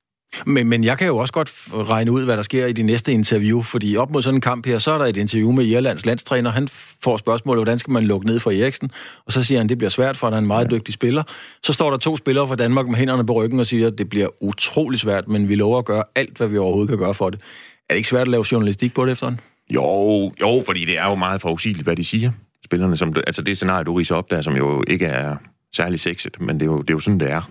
[0.47, 1.53] Men, men jeg kan jo også godt
[1.89, 4.67] regne ud, hvad der sker i de næste interview, fordi op mod sådan en kamp
[4.67, 6.51] her, så er der et interview med Irlands landstræner.
[6.51, 6.69] Han
[7.03, 8.91] får spørgsmålet, hvordan skal man lukke ned for Eriksen?
[9.27, 11.23] Og så siger han, det bliver svært, for han er en meget dygtig spiller.
[11.63, 14.29] Så står der to spillere fra Danmark med hænderne på ryggen og siger, det bliver
[14.41, 17.41] utrolig svært, men vi lover at gøre alt, hvad vi overhovedet kan gøre for det.
[17.89, 19.41] Er det ikke svært at lave journalistik på det efterhånden?
[19.75, 22.31] Jo, jo, fordi det er jo meget forudsigeligt, hvad de siger.
[22.65, 25.37] Spillerne, som, altså det scenarie, du riser op der, som jo ikke er
[25.77, 27.51] særlig sexet, men det er jo, det er jo sådan, det er.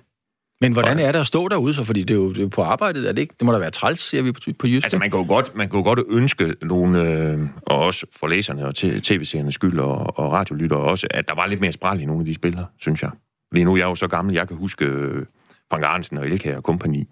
[0.65, 1.83] Men hvordan er det at stå derude så?
[1.83, 3.35] Fordi det er jo, det er jo på arbejdet, er det ikke?
[3.39, 4.85] Det må da være træls, siger vi på, på Jysk.
[4.85, 8.27] Altså, man kan jo godt, man kan jo godt ønske nogle, øh, og også for
[8.27, 12.05] læserne og tv-seriernes skyld og, og radiolytter også, at der var lidt mere spral i
[12.05, 13.11] nogle af de spillere, synes jeg.
[13.51, 15.25] Fordi nu er jeg jo så gammel, jeg kan huske øh,
[15.69, 17.07] Frank Arnsen og Elkær og kompagni.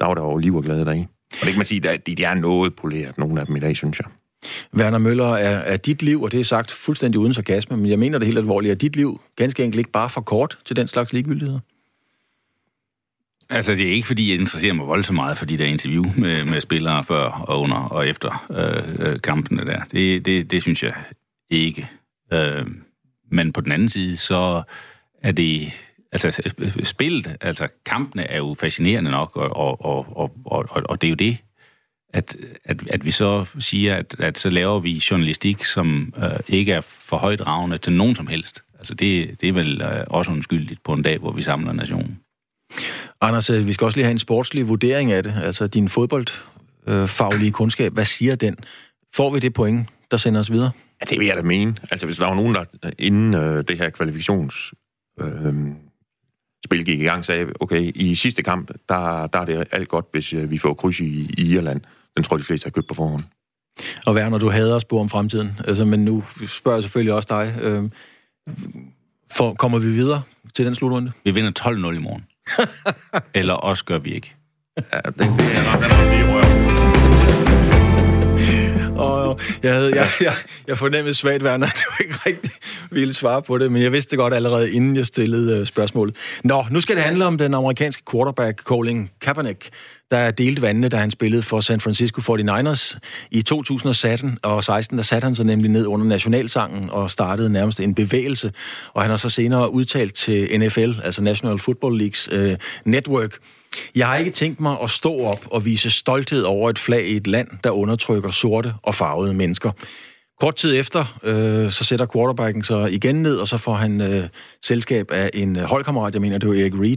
[0.00, 1.06] Der var der jo liv og glæde deri.
[1.32, 3.60] Og det kan man sige, at de, de er noget poleret, nogle af dem i
[3.60, 4.08] dag, synes jeg.
[4.76, 7.98] Werner Møller, er, er dit liv, og det er sagt fuldstændig uden sarkasme, men jeg
[7.98, 10.88] mener det helt alvorligt, er dit liv ganske enkelt ikke bare for kort til den
[10.88, 11.60] slags ligegyldigheder?
[13.50, 16.44] Altså, det er ikke, fordi jeg interesserer mig voldsomt meget for de der interview med,
[16.44, 19.84] med spillere før og under og efter øh, øh, kampene der.
[19.84, 20.94] Det, det, det synes jeg
[21.50, 21.88] ikke.
[22.32, 22.66] Øh,
[23.30, 24.62] men på den anden side, så
[25.22, 25.72] er det...
[26.12, 31.06] Altså, spillet, altså kampene er jo fascinerende nok, og, og, og, og, og, og det
[31.06, 31.38] er jo det,
[32.12, 36.72] at, at, at vi så siger, at, at så laver vi journalistik, som øh, ikke
[36.72, 38.62] er for højt til nogen som helst.
[38.78, 42.20] Altså, det, det er vel øh, også undskyldigt på en dag, hvor vi samler nationen.
[43.20, 45.34] Anders, øh, vi skal også lige have en sportslig vurdering af det.
[45.42, 48.56] Altså din fodboldfaglige kundskab, hvad siger den?
[49.14, 50.70] Får vi det point, der sender os videre?
[51.00, 51.76] Ja, det vil jeg da mene.
[51.90, 52.64] Altså hvis der var nogen, der
[52.98, 54.72] inden øh, det her kvalifikations...
[55.20, 55.54] Øh,
[56.64, 60.06] spil gik i gang, sagde, okay, i sidste kamp, der, der er det alt godt,
[60.12, 61.80] hvis øh, vi får kryds i, i Irland.
[62.16, 63.22] Den tror jeg, de fleste har købt på forhånd.
[64.06, 67.26] Og Werner, du hader at spore om fremtiden, altså, men nu spørger jeg selvfølgelig også
[67.30, 67.54] dig.
[67.62, 67.84] Øh,
[69.32, 70.22] for, kommer vi videre
[70.54, 71.12] til den slutrunde?
[71.24, 72.24] Vi vinder 12-0 i morgen.
[73.34, 74.34] Eller også gør vi ikke.
[74.92, 76.79] Ja, det, det er ret lige røv.
[79.00, 80.34] Og jeg, havde, jeg, jeg,
[80.66, 82.50] jeg fornemmede svagt, Werner, at du ikke rigtig
[82.90, 86.16] ville svare på det, men jeg vidste det godt allerede, inden jeg stillede øh, spørgsmålet.
[86.44, 89.68] Nå, nu skal det handle om den amerikanske quarterback Colin Kaepernick,
[90.10, 92.98] der delte vandene, da han spillede for San Francisco 49ers.
[93.30, 97.80] I 2016 og 16, der satte han sig nemlig ned under nationalsangen og startede nærmest
[97.80, 98.52] en bevægelse.
[98.92, 103.38] Og han har så senere udtalt til NFL, altså National Football Leagues øh, network,
[103.94, 107.16] jeg har ikke tænkt mig at stå op og vise stolthed over et flag i
[107.16, 109.70] et land, der undertrykker sorte og farvede mennesker.
[110.40, 114.28] Kort tid efter, øh, så sætter quarterbacken sig igen ned, og så får han øh,
[114.62, 116.96] selskab af en øh, holdkammerat, jeg mener, det var Erik Reed,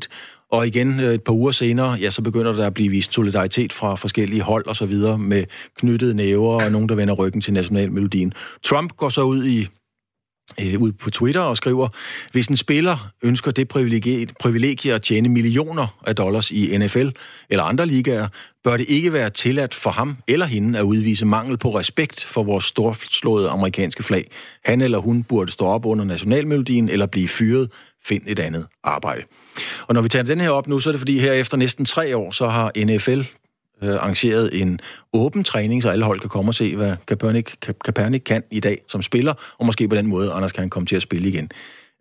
[0.51, 3.73] og igen øh, et par uger senere, ja, så begynder der at blive vist solidaritet
[3.73, 5.43] fra forskellige hold og så videre med
[5.77, 8.33] knyttede næver og nogen, der vender ryggen til nationalmelodien.
[8.63, 9.67] Trump går så ud i
[10.61, 11.87] øh, ud på Twitter og skriver,
[12.31, 17.07] hvis en spiller ønsker det privilegie, privilegie at tjene millioner af dollars i NFL
[17.49, 18.27] eller andre ligaer,
[18.63, 22.43] bør det ikke være tilladt for ham eller hende at udvise mangel på respekt for
[22.43, 24.31] vores storslåede amerikanske flag.
[24.65, 27.71] Han eller hun burde stå op under nationalmelodien eller blive fyret.
[28.05, 29.21] Find et andet arbejde.
[29.87, 31.85] Og når vi tager den her op nu, så er det fordi her efter næsten
[31.85, 33.21] tre år, så har NFL
[33.83, 34.79] øh, arrangeret en
[35.13, 38.77] åben træning, så alle hold kan komme og se, hvad Kaepernick, Kaepernick kan i dag
[38.87, 41.49] som spiller, og måske på den måde, Anders kan komme til at spille igen.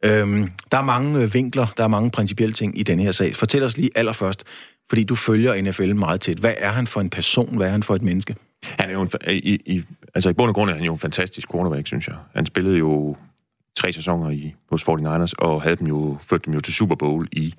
[0.05, 3.37] Øhm, der er mange øh, vinkler, der er mange principielle ting i denne her sag.
[3.37, 4.45] Fortæl os lige allerførst,
[4.89, 6.39] fordi du følger NFL meget tæt.
[6.39, 7.57] Hvad er han for en person?
[7.57, 8.37] Hvad er han for et menneske?
[8.65, 9.83] Han er jo en, i, i,
[10.15, 12.17] altså i bund og grund er han jo en fantastisk cornerback, synes jeg.
[12.35, 13.17] Han spillede jo
[13.77, 17.29] tre sæsoner i, hos 49ers, og havde dem jo, ført dem jo til Super Bowl
[17.33, 17.55] i,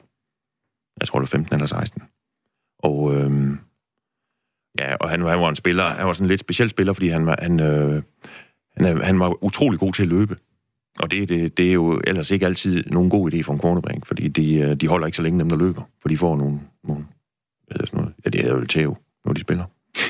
[0.99, 2.01] jeg tror det var 15 eller 16.
[2.79, 3.59] Og øhm,
[4.79, 7.07] ja, og han, han var en spiller, han var sådan en lidt speciel spiller, fordi
[7.07, 8.03] han var, han, øh,
[8.77, 10.37] han, han var utrolig god til at løbe.
[10.99, 14.05] Og det, det, det er jo ellers ikke altid nogen god idé for en cornerback,
[14.05, 16.59] fordi de, øh, de holder ikke så længe dem, der løber, for de får nogle,
[16.83, 17.05] nogle
[17.79, 19.63] ved sådan noget, ja, det er jo tæv, når de spiller.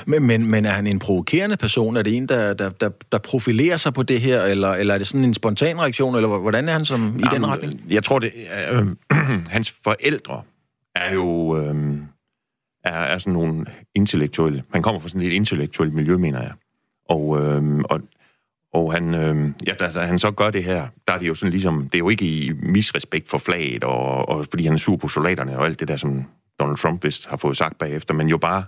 [0.06, 1.98] Men, men, men er han en provokerende person?
[1.98, 4.98] Er det en, der, der, der, der profilerer sig på det her, eller, eller er
[4.98, 7.82] det sådan en spontan reaktion, eller hvordan er han som i Jamen, den retning?
[7.90, 8.32] Jeg tror, det
[8.72, 8.88] øh, øh,
[9.56, 10.42] hans forældre
[10.96, 11.96] er jo øh,
[12.84, 13.66] er, er sådan nogle
[13.96, 14.64] intellektuelle.
[14.74, 16.52] Han kommer fra sådan et intellektuelt miljø, mener jeg.
[17.10, 18.02] Og, øh, og,
[18.74, 21.36] og han, øh, ja, da, da han så gør det her, der er det jo
[21.36, 24.78] sådan ligesom, det er jo ikke i misrespekt for flaget, og, og fordi han er
[24.78, 26.24] sur på soldaterne og alt det der, som
[26.60, 28.64] Donald Trump vist har fået sagt bagefter, men jo bare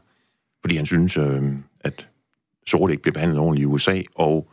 [0.65, 1.43] fordi han synes, øh,
[1.80, 2.08] at
[2.67, 4.51] sorte ikke bliver behandlet ordentligt i USA, og,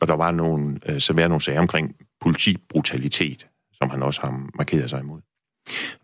[0.00, 4.48] og der var nogle, øh, så var nogle sager omkring politibrutalitet, som han også har
[4.54, 5.20] markeret sig imod.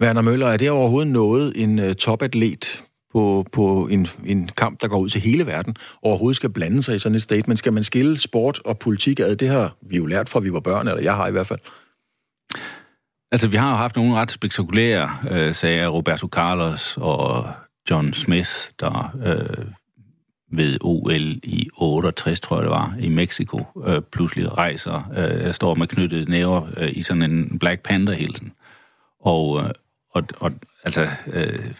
[0.00, 2.82] Werner Møller, er det overhovedet noget, en øh, topatlet
[3.12, 6.96] på, på en, en kamp, der går ud til hele verden, overhovedet skal blande sig
[6.96, 7.58] i sådan et statement?
[7.58, 9.36] Skal man skille sport og politik ad?
[9.36, 11.60] Det har vi jo lært fra, vi var børn, eller jeg har i hvert fald.
[13.32, 17.52] Altså, vi har jo haft nogle ret spektakulære øh, sager, Roberto Carlos og
[17.90, 19.66] John Smith, der øh,
[20.52, 25.74] ved OL i 68, tror jeg det var, i Mexico, øh, pludselig rejser, øh, står
[25.74, 28.52] med knyttet næver øh, i sådan en Black Panther-hilsen.
[29.20, 29.70] Og, øh,
[30.10, 30.52] og, og
[30.84, 31.70] altså, øh,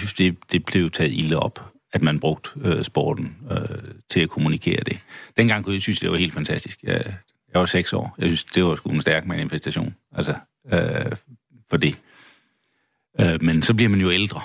[0.00, 3.78] det, det, det blev taget ilde op, at man brugte øh, sporten øh,
[4.10, 5.04] til at kommunikere det.
[5.36, 6.82] Dengang kunne jeg synes, det var helt fantastisk.
[6.82, 7.04] Jeg,
[7.52, 8.14] jeg var seks år.
[8.18, 9.94] Jeg synes, det var sgu en stærk manifestation.
[10.12, 10.34] Altså,
[10.72, 11.12] øh,
[11.70, 11.94] for det.
[13.20, 14.40] Øh, men så bliver man jo ældre.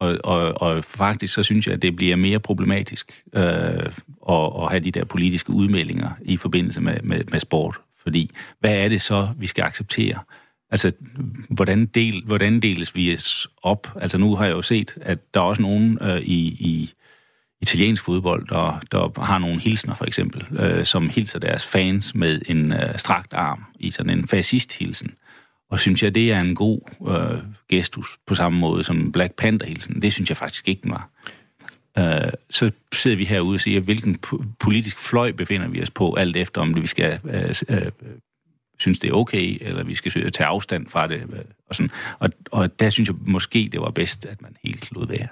[0.00, 3.42] Og, og, og faktisk så synes jeg, at det bliver mere problematisk øh,
[4.28, 7.80] at, at have de der politiske udmeldinger i forbindelse med, med, med sport.
[8.02, 10.18] Fordi hvad er det så, vi skal acceptere?
[10.74, 10.92] Altså,
[11.48, 13.18] hvordan, del, hvordan deles vi
[13.62, 13.88] op?
[14.00, 16.92] Altså, nu har jeg jo set, at der er også nogen øh, i, i
[17.60, 22.42] italiensk fodbold, der, der har nogle hilsner, for eksempel, øh, som hilser deres fans med
[22.46, 25.10] en øh, strakt arm i sådan en fascist-hilsen.
[25.70, 30.02] Og synes jeg, det er en god øh, gestus på samme måde som Black Panther-hilsen.
[30.02, 31.08] Det synes jeg faktisk ikke, den var.
[31.98, 34.18] Øh, så sidder vi herude og siger, hvilken
[34.60, 37.90] politisk fløj befinder vi os på, alt efter om vi skal øh, øh,
[38.78, 41.46] synes, det er okay, eller vi skal tage afstand fra det.
[41.68, 41.90] Og, sådan.
[42.18, 45.28] Og, og der synes jeg måske, det var bedst, at man helt lod være.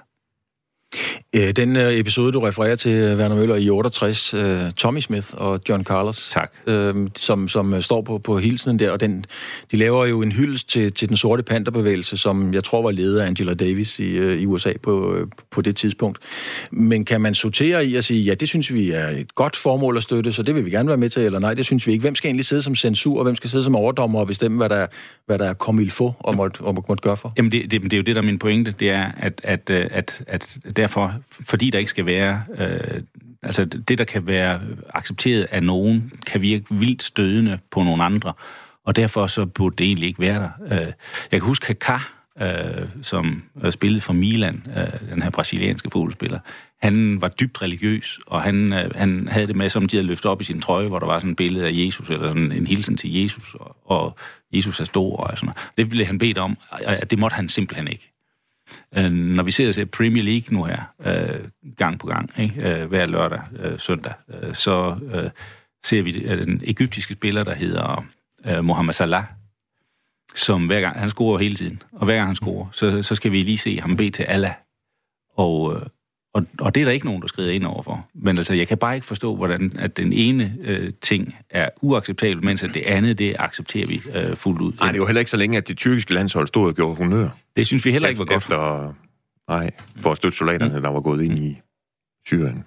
[1.35, 4.35] Øh, den øh, episode, du refererer til, øh, Werner Møller, i 68,
[4.77, 6.51] Tommy Smith og John Carlos, tak.
[7.15, 9.25] som, som står på, på hilsenen der, og den,
[9.71, 13.19] de laver jo en hyldest til, til den sorte panterbevægelse, som jeg tror var ledet
[13.19, 15.17] af Angela Davis i, i USA på,
[15.51, 16.19] på det tidspunkt.
[16.71, 19.97] Men kan man sortere i at sige, ja, det synes vi er et godt formål
[19.97, 21.91] at støtte, så det vil vi gerne være med til, eller nej, det synes vi
[21.91, 22.01] ikke.
[22.01, 24.69] Hvem skal egentlig sidde som censur, og hvem skal sidde som overdommer og bestemme, hvad
[24.69, 24.87] der,
[25.25, 27.33] hvad der er kommet få og måtte, og måtte gøre for?
[27.37, 29.69] Jamen, det, det, det er jo det, der er min pointe, det er, at, at,
[29.69, 31.13] at, at derfor,
[31.45, 32.43] fordi der ikke skal være...
[32.57, 33.01] Øh,
[33.43, 34.61] altså det, der kan være
[34.93, 38.33] accepteret af nogen, kan virke vildt stødende på nogle andre,
[38.85, 40.49] og derfor så burde det egentlig ikke være der.
[40.71, 40.91] Øh,
[41.31, 41.99] jeg kan huske Kaká,
[42.41, 46.39] øh, som øh, spillede for Milan, øh, den her brasilianske fodboldspiller,
[46.81, 50.25] han var dybt religiøs, og han, øh, han havde det med, som de havde løftet
[50.25, 52.67] op i sin trøje, hvor der var sådan et billede af Jesus, eller sådan en
[52.67, 54.15] hilsen til Jesus, og, og
[54.53, 55.71] Jesus er stor, og sådan noget.
[55.77, 58.12] Det blev han bedt om, at det måtte han simpelthen ikke.
[58.97, 61.39] Øh, når vi ser, ser Premier League nu her, øh,
[61.77, 62.69] gang på gang, ikke?
[62.69, 65.29] Øh, hver lørdag, øh, søndag, øh, så øh,
[65.83, 68.05] ser vi øh, den egyptiske spiller, der hedder
[68.45, 69.23] øh, Mohamed Salah,
[70.35, 73.31] som hver gang, han scorer hele tiden, og hver gang han scorer, så, så skal
[73.31, 74.53] vi lige se ham bede til Allah.
[75.35, 75.81] Og, øh,
[76.33, 78.07] og, og det er der ikke nogen, der skrider ind overfor.
[78.13, 82.43] Men altså, jeg kan bare ikke forstå, hvordan at den ene øh, ting er uacceptabel,
[82.43, 84.73] mens at det andet, det accepterer vi øh, fuldt ud.
[84.79, 87.29] Nej, det var heller ikke så længe, at det tyrkiske landshold stod og gjorde honør.
[87.55, 88.37] Det synes vi heller ikke var godt.
[88.37, 88.93] Efter,
[89.49, 91.57] nej, for at støtte soldaterne, der var gået ind i
[92.27, 92.63] Syrien.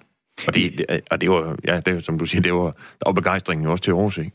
[0.47, 3.65] Og det, og det var, ja, det, som du siger, det var, der var begejstringen
[3.65, 4.31] jo også til at overse.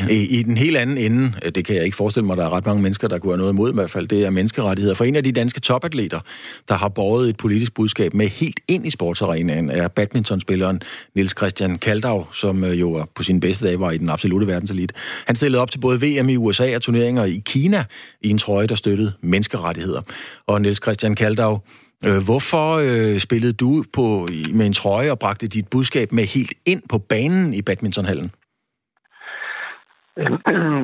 [0.00, 0.06] Ja.
[0.08, 2.50] I, I den helt anden ende, øh, det kan jeg ikke forestille mig, der er
[2.50, 4.94] ret mange mennesker, der kunne have noget imod i hvert fald, det er menneskerettigheder.
[4.94, 6.20] For en af de danske topatleter,
[6.68, 10.82] der har båret et politisk budskab med helt ind i sportsarenaen, er badmintonspilleren
[11.14, 14.94] Nils Christian Kaldau, som øh, jo på sin bedste dag var i den absolute verdenselite.
[15.26, 17.84] Han stillede op til både VM i USA og turneringer i Kina
[18.20, 20.02] i en trøje, der støttede menneskerettigheder.
[20.46, 21.60] Og Nils Christian Kaldau,
[22.04, 26.52] øh, hvorfor øh, spillede du på, med en trøje og bragte dit budskab med helt
[26.66, 28.30] ind på banen i badmintonhallen?
[30.18, 30.38] Øhm,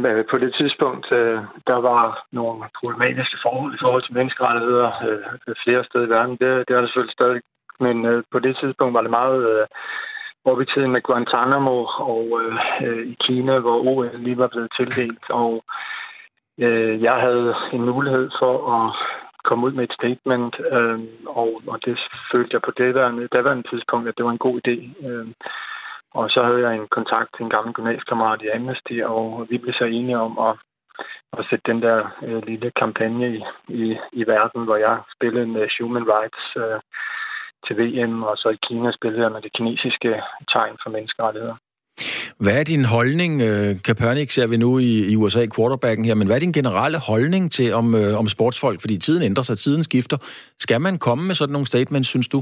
[0.31, 5.85] på det tidspunkt, øh, der var nogle problematiske forhold i forhold til menneskerettigheder øh, flere
[5.85, 6.37] steder i verden.
[6.41, 7.41] Det, det er der selvfølgelig stadig.
[7.81, 9.67] Men øh, på det tidspunkt var det meget
[10.45, 12.41] op i tiden med Guantanamo og
[13.13, 15.25] i Kina, hvor OL lige var blevet tildelt.
[15.31, 15.65] Og
[17.07, 18.95] jeg havde en mulighed for at
[19.45, 20.55] komme ud med et statement,
[21.27, 21.99] og, og det
[22.33, 22.95] følte jeg på det
[23.33, 24.77] daværende tidspunkt, at det var en god idé.
[26.19, 29.75] Og så havde jeg en kontakt til en gammel gymnasiekammerat i Amnesty, og vi blev
[29.75, 30.55] så enige om at,
[31.39, 33.41] at sætte den der øh, lille kampagne i,
[33.83, 33.85] i,
[34.21, 36.79] i verden, hvor jeg spillede med Human Rights øh,
[37.65, 40.11] til VM, og så i Kina spillede jeg med det kinesiske
[40.53, 41.57] tegn for menneskerettigheder.
[42.45, 46.27] Hvad er din holdning, øh, Kaepernick ser vi nu i, i USA, quarterbacken her, men
[46.27, 48.79] hvad er din generelle holdning til om, øh, om sportsfolk?
[48.81, 50.19] Fordi tiden ændrer sig, tiden skifter.
[50.65, 52.41] Skal man komme med sådan nogle statements, synes du?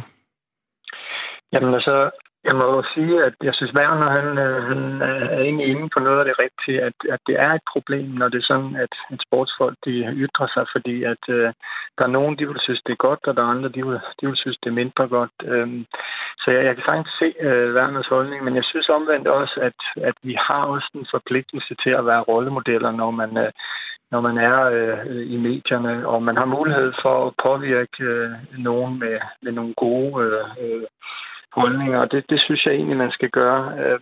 [1.52, 2.10] Jamen altså,
[2.44, 5.88] jeg må jo sige, at jeg synes, Werner han, øh, han øh, er egentlig inde
[5.94, 8.76] på noget af det rigtige, at, at det er et problem, når det er sådan,
[8.76, 11.48] at, at sportsfolk de ytrer sig, fordi at øh,
[11.98, 14.00] der er nogen, de vil synes, det er godt, og der er andre, de vil,
[14.20, 15.36] de vil synes, det er mindre godt.
[15.44, 15.86] Øhm,
[16.42, 19.78] så jeg, jeg kan faktisk se øh, Werners holdning, men jeg synes omvendt også, at,
[20.08, 23.52] at vi har også en forpligtelse til at være rollemodeller, når man, Øh,
[24.10, 28.98] når man er øh, i medierne, og man har mulighed for at påvirke øh, nogen
[28.98, 30.86] med, med nogle gode øh, øh
[31.60, 33.60] holdninger, og det, det synes jeg egentlig, man skal gøre.
[33.78, 34.00] Øh,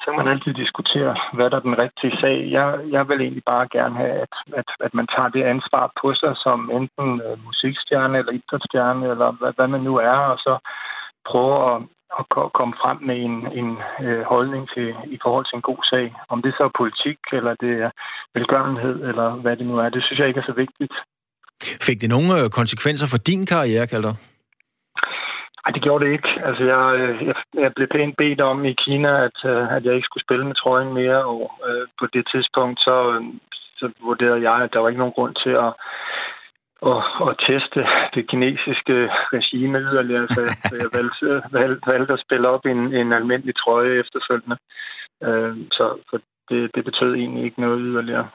[0.00, 2.36] så kan man altid diskutere, hvad der er den rigtige sag.
[2.56, 6.14] Jeg, jeg vil egentlig bare gerne have, at, at, at man tager det ansvar på
[6.14, 10.54] sig som enten øh, musikstjerne eller idrætsstjerne, eller hvad, hvad man nu er, og så
[11.30, 11.78] prøve at,
[12.18, 13.70] at komme frem med en, en
[14.06, 16.06] øh, holdning til i forhold til en god sag.
[16.28, 17.90] Om det så er politik, eller det er
[18.34, 20.94] velgørenhed, eller hvad det nu er, det synes jeg ikke er så vigtigt.
[21.86, 24.14] Fik det nogle øh, konsekvenser for din karriere, Kalder?
[25.62, 26.30] Nej, det gjorde det ikke.
[26.48, 26.82] Altså, jeg,
[27.28, 30.46] jeg, jeg blev pænt bedt om i Kina, at, øh, at jeg ikke skulle spille
[30.46, 32.96] med trøjen mere, og øh, på det tidspunkt, så,
[33.80, 35.72] så vurderede jeg, at der var ikke nogen grund til at,
[36.90, 37.80] at, at teste
[38.14, 38.96] det kinesiske
[39.36, 41.26] regime yderligere, så, så jeg valgte,
[41.58, 44.56] valgte, valgte at spille op i en, en almindelig trøje efterfølgende.
[45.26, 46.16] Øh, så så
[46.50, 48.28] det, det betød egentlig ikke noget yderligere.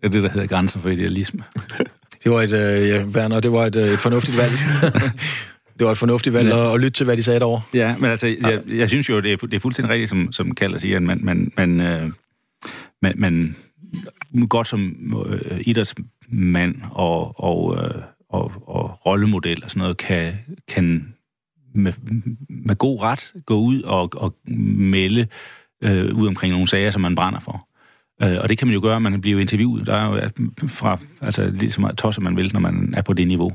[0.00, 1.44] Det er det, der hedder grænser for idealisme.
[2.22, 4.54] det var et, øh, ja, Werner, det var et, øh, et fornuftigt valg.
[5.78, 6.68] Det var et fornuftigt valg ja.
[6.68, 7.62] at, at lytte til, hvad de sagde derovre.
[7.74, 10.54] Ja, men altså, jeg, jeg synes jo, det er, det er fuldstændig rigtigt, som, som
[10.54, 12.10] Kaller siger, at man, man, man, øh,
[13.02, 13.56] man, man
[14.48, 14.96] godt som
[15.28, 20.32] øh, idrætsmand og, og, øh, og, og rollemodel og sådan noget, kan,
[20.68, 21.14] kan
[21.74, 21.92] med,
[22.48, 24.34] med god ret gå ud og, og
[24.78, 25.26] melde
[25.84, 27.68] øh, ud omkring nogle sager, som man brænder for.
[28.22, 29.86] Øh, og det kan man jo gøre, man bliver interviewet.
[29.86, 30.30] Der er jo
[30.66, 33.52] fra, altså lige så meget tosset man vil, når man er på det niveau.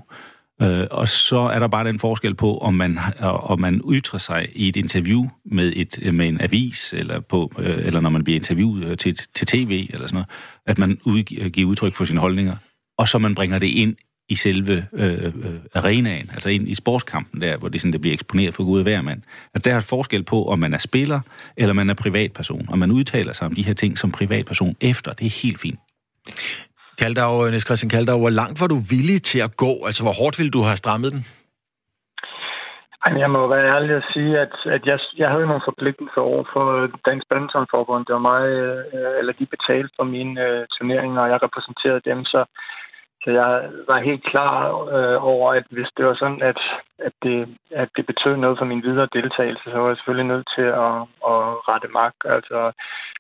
[0.62, 4.48] Øh, og så er der bare den forskel på, om man, om man ytrer sig
[4.56, 8.36] i et interview med, et, med en avis, eller, på, øh, eller når man bliver
[8.36, 10.30] interviewet øh, til, til tv, eller sådan noget,
[10.66, 10.96] at man
[11.54, 12.56] giver udtryk for sine holdninger,
[12.98, 13.96] og så man bringer det ind
[14.30, 15.32] i selve øh, øh,
[15.74, 19.02] arenaen, altså ind i sportskampen der, hvor det, sådan, det bliver eksponeret for gode hver
[19.02, 19.22] mand.
[19.54, 21.20] At der er et forskel på, om man er spiller,
[21.58, 25.14] eller man er privatperson, og man udtaler sig om de her ting som privatperson efter.
[25.14, 25.80] Det er helt fint.
[27.02, 29.72] Kaldau, øh, Niels Christian Kaldau, hvor langt var du villig til at gå?
[29.88, 31.22] Altså, hvor hårdt ville du have strammet den?
[33.24, 36.66] Jeg må være ærlig at sige, at, at jeg, jeg havde nogle forpligtelser over for
[37.08, 38.06] Dansk Badmintonforbund.
[38.06, 38.82] Det var mig, øh,
[39.20, 42.42] eller de betalte for mine uh, turneringer, og jeg repræsenterede dem, så,
[43.24, 44.54] så jeg var helt klar
[44.96, 46.60] øh, over, at hvis det var sådan, at,
[46.98, 50.48] at, det, at det betød noget for min videre deltagelse, så var jeg selvfølgelig nødt
[50.56, 50.94] til at,
[51.32, 52.72] at rette mark, altså,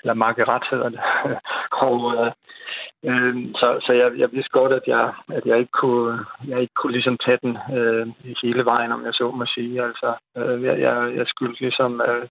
[0.02, 1.00] eller marke ret hedder det.
[1.88, 2.34] og,
[3.06, 6.74] Øh, så så jeg, jeg vidste godt, at jeg, at jeg ikke kunne, jeg ikke
[6.74, 8.08] kunne ligesom tage den øh,
[8.42, 9.84] hele vejen, om jeg så må sige.
[9.84, 12.28] Altså, øh, jeg, jeg, jeg skyldte ligesom øh,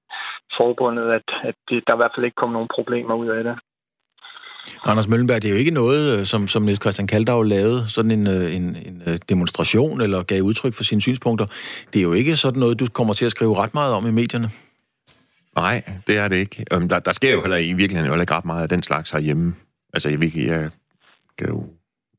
[0.56, 3.58] forbundet, at, at det, der i hvert fald ikke kom nogen problemer ud af det.
[4.84, 8.10] Anders Møllenberg, det er jo ikke noget, øh, som, som Niels Christian Kaldau lavede, sådan
[8.10, 11.46] en, øh, en, en øh, demonstration eller gav udtryk for sine synspunkter.
[11.92, 14.10] Det er jo ikke sådan noget, du kommer til at skrive ret meget om i
[14.10, 14.50] medierne.
[15.56, 16.64] Nej, det er det ikke.
[16.70, 19.54] Der, der sker jo heller i virkeligheden heller ikke ret meget af den slags herhjemme.
[19.94, 20.70] Altså, jeg, jeg
[21.38, 21.64] kan jo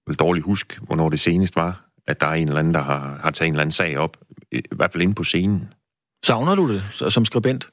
[0.08, 3.20] vel dårligt huske, hvornår det senest var, at der er en eller anden, der har,
[3.24, 4.18] har taget en eller anden sag op,
[4.52, 5.74] i hvert fald inde på scenen.
[6.26, 6.84] Savner du det
[7.14, 7.70] som skribent?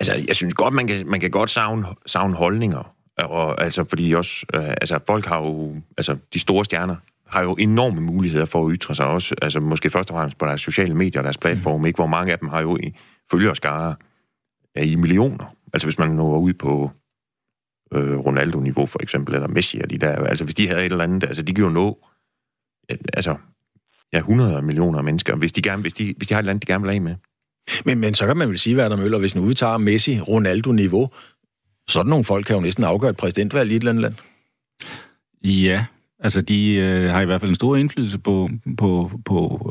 [0.00, 2.94] Altså, jeg synes godt, man kan, man kan godt savne, savne holdninger.
[3.24, 7.54] Og, altså, fordi også, øh, altså, folk har jo, altså, de store stjerner har jo
[7.54, 10.94] enorme muligheder for at ytre sig også, altså måske først og fremmest på deres sociale
[10.94, 11.86] medier og deres platform, mm.
[11.86, 11.96] ikke?
[11.96, 12.94] hvor mange af dem har jo i
[13.30, 13.94] følgerskare
[14.76, 15.56] i millioner.
[15.72, 16.90] Altså hvis man når ud på
[17.94, 20.12] øh, Ronaldo-niveau for eksempel, eller Messi og de der.
[20.12, 21.98] Altså hvis de havde et eller andet, altså de kan jo nå,
[23.12, 23.36] altså
[24.12, 26.68] ja, 100 millioner mennesker, hvis de, gerne, hvis de, hvis de har et eller andet,
[26.68, 27.14] de gerne vil have med.
[27.84, 31.10] Men, men så kan man vel sige, Werner Møller, hvis nu vi tager Messi, Ronaldo-niveau,
[31.88, 34.14] sådan nogle folk kan jo næsten afgøre et præsidentvalg i et eller andet land.
[35.44, 35.84] Ja,
[36.18, 39.70] altså de øh, har i hvert fald en stor indflydelse på, på, på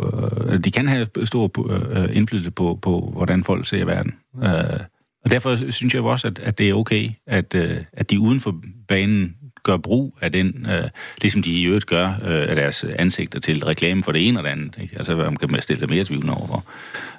[0.49, 4.13] øh, de kan have stor øh, indflydelse på, på, hvordan folk ser verden.
[4.43, 4.79] Øh,
[5.23, 8.39] og derfor synes jeg også, at, at det er okay, at, øh, at de uden
[8.39, 10.89] for banen gør brug af den, øh,
[11.21, 14.43] ligesom de i øvrigt gør øh, af deres ansigter til reklame for det ene og
[14.43, 14.77] det andet.
[14.81, 14.95] Ikke?
[14.97, 16.65] Altså, man kan man stille sig mere tvivl overfor.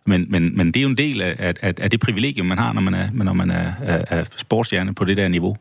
[0.05, 2.73] Men, men, men det er jo en del af, af, af det privilegium, man har,
[2.73, 5.57] når man er, når man er, er, er sportsstjerne på det der niveau.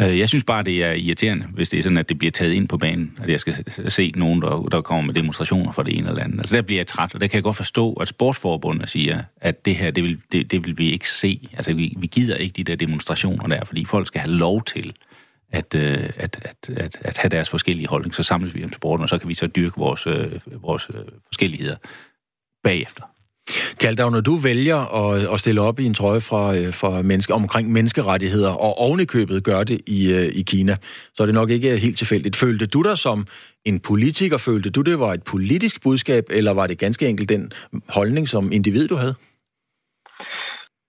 [0.00, 2.52] Øh, jeg synes bare, det er irriterende, hvis det er sådan, at det bliver taget
[2.52, 5.98] ind på banen, at jeg skal se nogen, der, der kommer med demonstrationer for det
[5.98, 6.38] ene eller andet.
[6.38, 9.64] Altså der bliver jeg træt, og der kan jeg godt forstå, at sportsforbundet siger, at
[9.64, 11.48] det her, det vil, det, det vil vi ikke se.
[11.52, 14.92] Altså vi, vi gider ikke de der demonstrationer der, fordi folk skal have lov til
[15.52, 18.14] at, øh, at, at, at, at have deres forskellige holdning.
[18.14, 21.00] Så samles vi om sporten, og så kan vi så dyrke vores, øh, vores øh,
[21.26, 21.76] forskelligheder
[22.64, 23.04] bagefter.
[23.80, 27.34] Kaldav, når du vælger at, at stille op i en trøje fra, øh, fra menneske,
[27.34, 30.76] omkring menneskerettigheder, og ovenikøbet gør det i, øh, i Kina,
[31.14, 32.36] så er det nok ikke helt tilfældigt.
[32.36, 33.26] Følte du dig som
[33.64, 34.36] en politiker?
[34.36, 37.52] Følte du, det var et politisk budskab, eller var det ganske enkelt den
[37.88, 39.14] holdning som individ, du havde?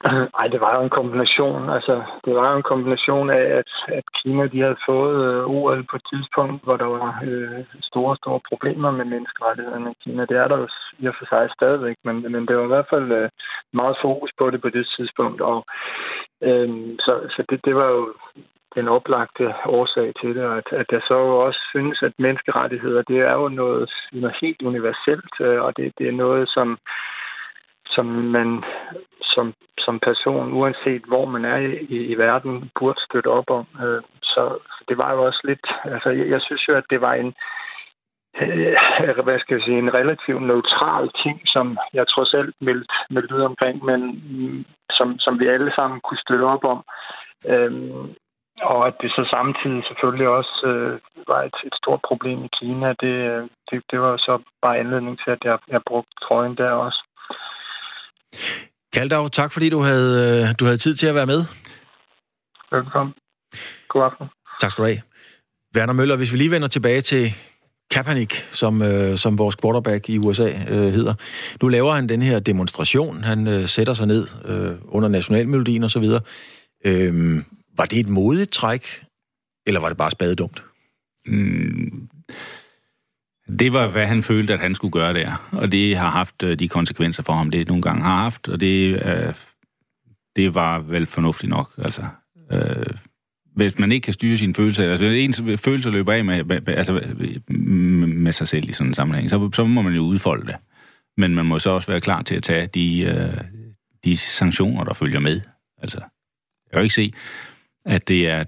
[0.38, 1.70] Nej, det var jo en kombination.
[1.70, 5.84] Altså, det var jo en kombination af, at, at Kina de havde fået øh, OL
[5.90, 10.26] på et tidspunkt, hvor der var øh, store, store problemer med menneskerettighederne i Kina.
[10.26, 10.68] Det er der jo
[11.00, 13.30] i og for sig stadigvæk, men, men det var i hvert fald øh,
[13.74, 15.42] meget fokus på det på det tidspunkt.
[15.42, 15.66] Og,
[16.48, 16.70] øh,
[17.06, 18.14] så så det, det var jo
[18.76, 23.34] den oplagte årsag til det, at, at jeg så også synes, at menneskerettigheder, det er
[23.34, 26.78] jo noget, noget helt universelt, øh, og det, det er noget, som
[27.96, 28.64] som man
[29.22, 29.54] som,
[29.86, 31.58] som person, uanset hvor man er
[31.96, 33.66] i, i verden, burde støtte op om.
[33.84, 34.44] Øh, så,
[34.76, 35.66] så det var jo også lidt...
[35.84, 37.34] Altså, jeg, jeg synes jo, at det var en
[38.42, 43.36] øh, hvad skal jeg sige, en relativt neutral ting, som jeg trods alt meldte, meldte
[43.36, 46.84] ud omkring, men mm, som, som vi alle sammen kunne støtte op om.
[47.52, 48.16] Øhm,
[48.62, 52.88] og at det så samtidig selvfølgelig også øh, var et, et stort problem i Kina,
[53.04, 56.72] det, øh, det, det var så bare anledning til, at jeg, jeg brugte trøjen der
[56.72, 57.09] også.
[58.94, 61.44] Kaldav, tak fordi du havde, øh, du havde tid til at være med.
[62.72, 63.14] Velkommen.
[63.88, 64.28] God aften.
[64.62, 65.02] Tak skal du have.
[65.76, 67.34] Werner Møller, hvis vi lige vender tilbage til
[67.92, 71.14] Kaepernick, som, øh, som vores quarterback i USA øh, hedder.
[71.62, 73.24] Nu laver han den her demonstration.
[73.24, 76.04] Han øh, sætter sig ned øh, under nationalmelodien osv.
[76.86, 77.42] Øh,
[77.78, 79.06] var det et modigt træk,
[79.68, 80.64] eller var det bare spadedumt?
[81.26, 82.10] Mm,
[83.60, 85.50] det var, hvad han følte, at han skulle gøre der.
[85.52, 88.48] Og det har haft øh, de konsekvenser for ham, det nogle gange har haft.
[88.48, 89.34] Og det, øh,
[90.36, 91.72] det var vel fornuftigt nok.
[91.78, 92.02] Altså,
[92.52, 92.86] øh,
[93.56, 97.02] hvis man ikke kan styre sine følelser, altså en følelser løber af med, med, altså,
[97.48, 100.56] med sig selv i sådan en sammenhæng, så, så må man jo udfolde det.
[101.18, 103.42] Men man må så også være klar til at tage de, øh,
[104.04, 105.42] de sanktioner, der følger med.
[105.82, 107.14] Altså, jeg kan jo ikke se,
[107.86, 108.44] at det er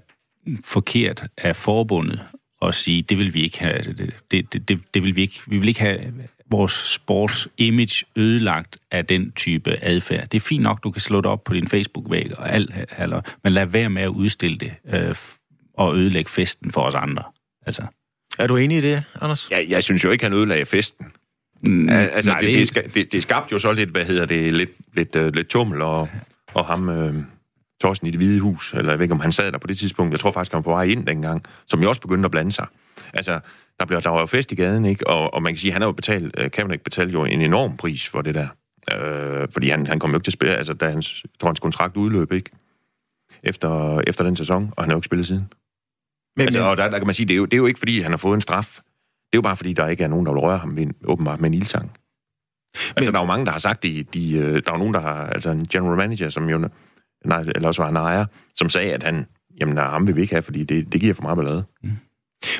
[0.64, 2.22] forkert af forbundet
[2.62, 5.58] at sige, det vil vi ikke have, det, det, det, det vil vi ikke, vi
[5.58, 6.12] vil ikke have
[6.50, 10.28] vores sports image ødelagt af den type adfærd.
[10.28, 12.70] Det er fint nok, du kan slå det op på din Facebook-væg og alt,
[13.44, 15.14] men lad være med at udstille det øh,
[15.74, 17.22] og ødelægge festen for os andre.
[17.66, 17.82] Altså.
[18.38, 19.50] Er du enig i det, Anders?
[19.50, 21.06] Ja, jeg synes jo ikke, han ødelagde festen.
[21.66, 24.54] Mm, altså, nej, det, det, det, det, det skabte jo så lidt, hvad hedder det,
[24.54, 26.08] lidt, lidt, uh, lidt tummel, og,
[26.54, 27.14] og ham, uh,
[27.82, 29.78] Torsten i det hvide hus, eller jeg ved ikke, om han sad der på det
[29.78, 32.30] tidspunkt, jeg tror faktisk, han var på vej ind dengang, som jo også begyndte at
[32.30, 32.66] blande sig.
[33.14, 33.40] Altså,
[33.80, 35.06] der, blev, der var jo fest i gaden, ikke?
[35.06, 37.76] Og, og man kan sige, han har jo betalt, uh, Kaepernick betalte jo en enorm
[37.76, 38.48] pris for det der.
[38.94, 41.60] Uh, fordi han, han kom jo ikke til at spille, altså da hans, tror, hans
[41.60, 42.50] kontrakt udløb, ikke?
[43.42, 45.52] Efter, efter den sæson, og han har jo ikke spillet siden.
[46.36, 47.78] Men, altså, og der, der kan man sige, det er, jo, det er jo ikke,
[47.78, 48.80] fordi han har fået en straf.
[49.32, 51.40] Det er jo bare, fordi der ikke er nogen, der vil røre ham med, åbenbart
[51.40, 51.90] med en ildsang.
[52.74, 53.12] Altså, Men...
[53.12, 54.14] der er jo mange, der har sagt det.
[54.14, 55.26] De, øh, der er jo nogen, der har...
[55.26, 56.68] Altså, en general manager, som jo...
[57.24, 59.26] Nej, eller også var en ejer, som sagde, at han...
[59.60, 61.64] Jamen, nej, ham vil vi ikke have, fordi det, det giver for meget ballade.
[61.82, 61.90] Mm.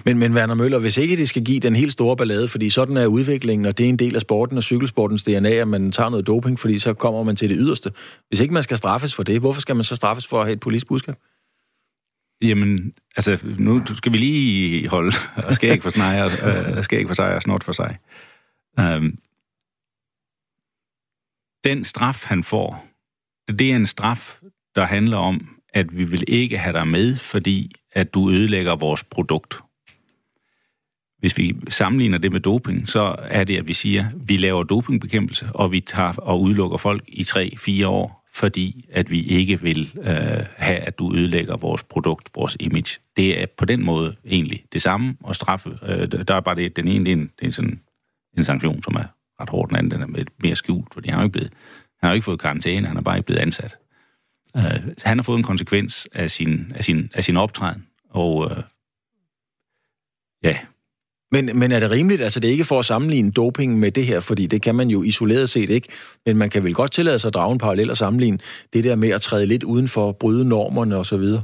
[0.04, 2.96] Men, men Werner Møller, hvis ikke det skal give den helt store ballade, fordi sådan
[2.96, 6.10] er udviklingen, og det er en del af sporten og cykelsportens DNA, at man tager
[6.10, 7.92] noget doping, fordi så kommer man til det yderste.
[8.28, 10.52] Hvis ikke man skal straffes for det, hvorfor skal man så straffes for at have
[10.52, 11.14] et politisk budskab?
[12.42, 16.24] Jamen, altså, nu skal vi lige holde og skal ikke for snejer,
[16.76, 17.98] øh, skal ikke for sig og snort for sig.
[18.80, 19.18] Um,
[21.64, 22.86] den straf, han får,
[23.48, 24.40] det er en straf,
[24.74, 29.04] der handler om, at vi vil ikke have dig med, fordi at du ødelægger vores
[29.04, 29.58] produkt.
[31.18, 34.62] Hvis vi sammenligner det med doping, så er det, at vi siger, at vi laver
[34.62, 39.92] dopingbekæmpelse, og vi tager og udelukker folk i 3-4 år fordi at vi ikke vil
[39.98, 43.00] øh, have, at du ødelægger vores produkt, vores image.
[43.16, 45.78] Det er på den måde egentlig det samme at straffe.
[45.82, 47.80] Øh, der er bare det, den ene, det er, en, det er sådan
[48.38, 49.04] en sanktion, som er
[49.40, 51.52] ret hård, den anden den er mere skjult, fordi han har jo ikke blevet,
[52.00, 53.76] han har ikke fået karantæne, han er bare ikke blevet ansat.
[54.56, 58.62] Øh, han har fået en konsekvens af sin, af sin, af sin optræden, og øh,
[60.44, 60.58] ja,
[61.32, 62.22] men, men er det rimeligt?
[62.22, 64.88] Altså, det er ikke for at sammenligne doping med det her, fordi det kan man
[64.88, 65.88] jo isoleret set ikke.
[66.26, 68.38] Men man kan vel godt tillade sig at drage en parallel og sammenligne
[68.72, 71.42] det der med at træde lidt uden for bryde normerne og så videre.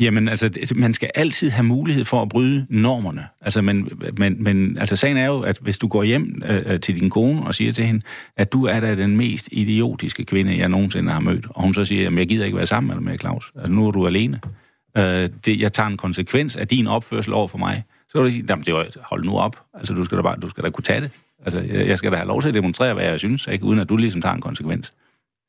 [0.00, 3.26] Jamen, altså, altså, man skal altid have mulighed for at bryde normerne.
[3.40, 3.88] Altså, men,
[4.18, 7.10] men, men altså, sagen er jo, at hvis du går hjem øh, øh til din
[7.10, 8.02] kone og siger til hende,
[8.36, 11.84] at du er da den mest idiotiske kvinde, jeg nogensinde har mødt, og hun så
[11.84, 13.52] siger, at jeg gider ikke være sammen med Claus.
[13.54, 14.40] Altså, nu er du alene.
[14.96, 17.84] Øh, det, jeg tager en konsekvens af din opførsel over for mig.
[18.08, 19.56] Så vil du sige, jamen det var, hold nu op.
[19.74, 21.10] Altså, du skal da, bare, du skal da kunne tage det.
[21.44, 23.64] Altså, jeg, jeg skal da have lov til at demonstrere, hvad jeg synes, ikke?
[23.64, 24.92] uden at du ligesom tager en konsekvens.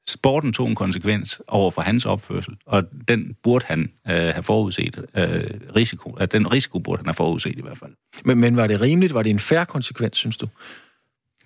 [0.08, 5.06] Sporten tog en konsekvens over for hans opførsel, og den burde han øh, have forudset.
[5.18, 5.44] Øh,
[5.76, 7.92] risiko, at den risiko burde han have forudset i hvert fald.
[8.26, 9.14] Men, men var det rimeligt?
[9.14, 10.48] Var det en færre konsekvens, synes du?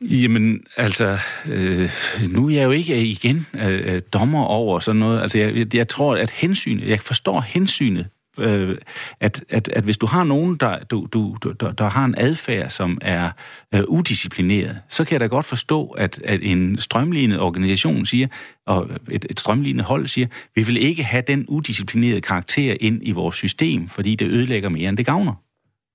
[0.02, 1.90] Jamen, altså, øh,
[2.30, 5.22] nu er jeg jo ikke igen øh, dommer over sådan noget.
[5.22, 8.08] Altså, jeg, jeg tror, at hensynet, jeg forstår hensynet
[8.40, 8.78] øh,
[9.20, 12.70] at, at, at hvis du har nogen, der, du, du, der, der har en adfærd,
[12.70, 13.32] som er
[13.74, 18.28] øh, udisciplineret, så kan jeg da godt forstå, at, at en strømlignet organisation siger,
[18.66, 23.12] og et, et strømlignet hold siger, vi vil ikke have den udisciplinerede karakter ind i
[23.12, 25.34] vores system, fordi det ødelægger mere, end det gavner.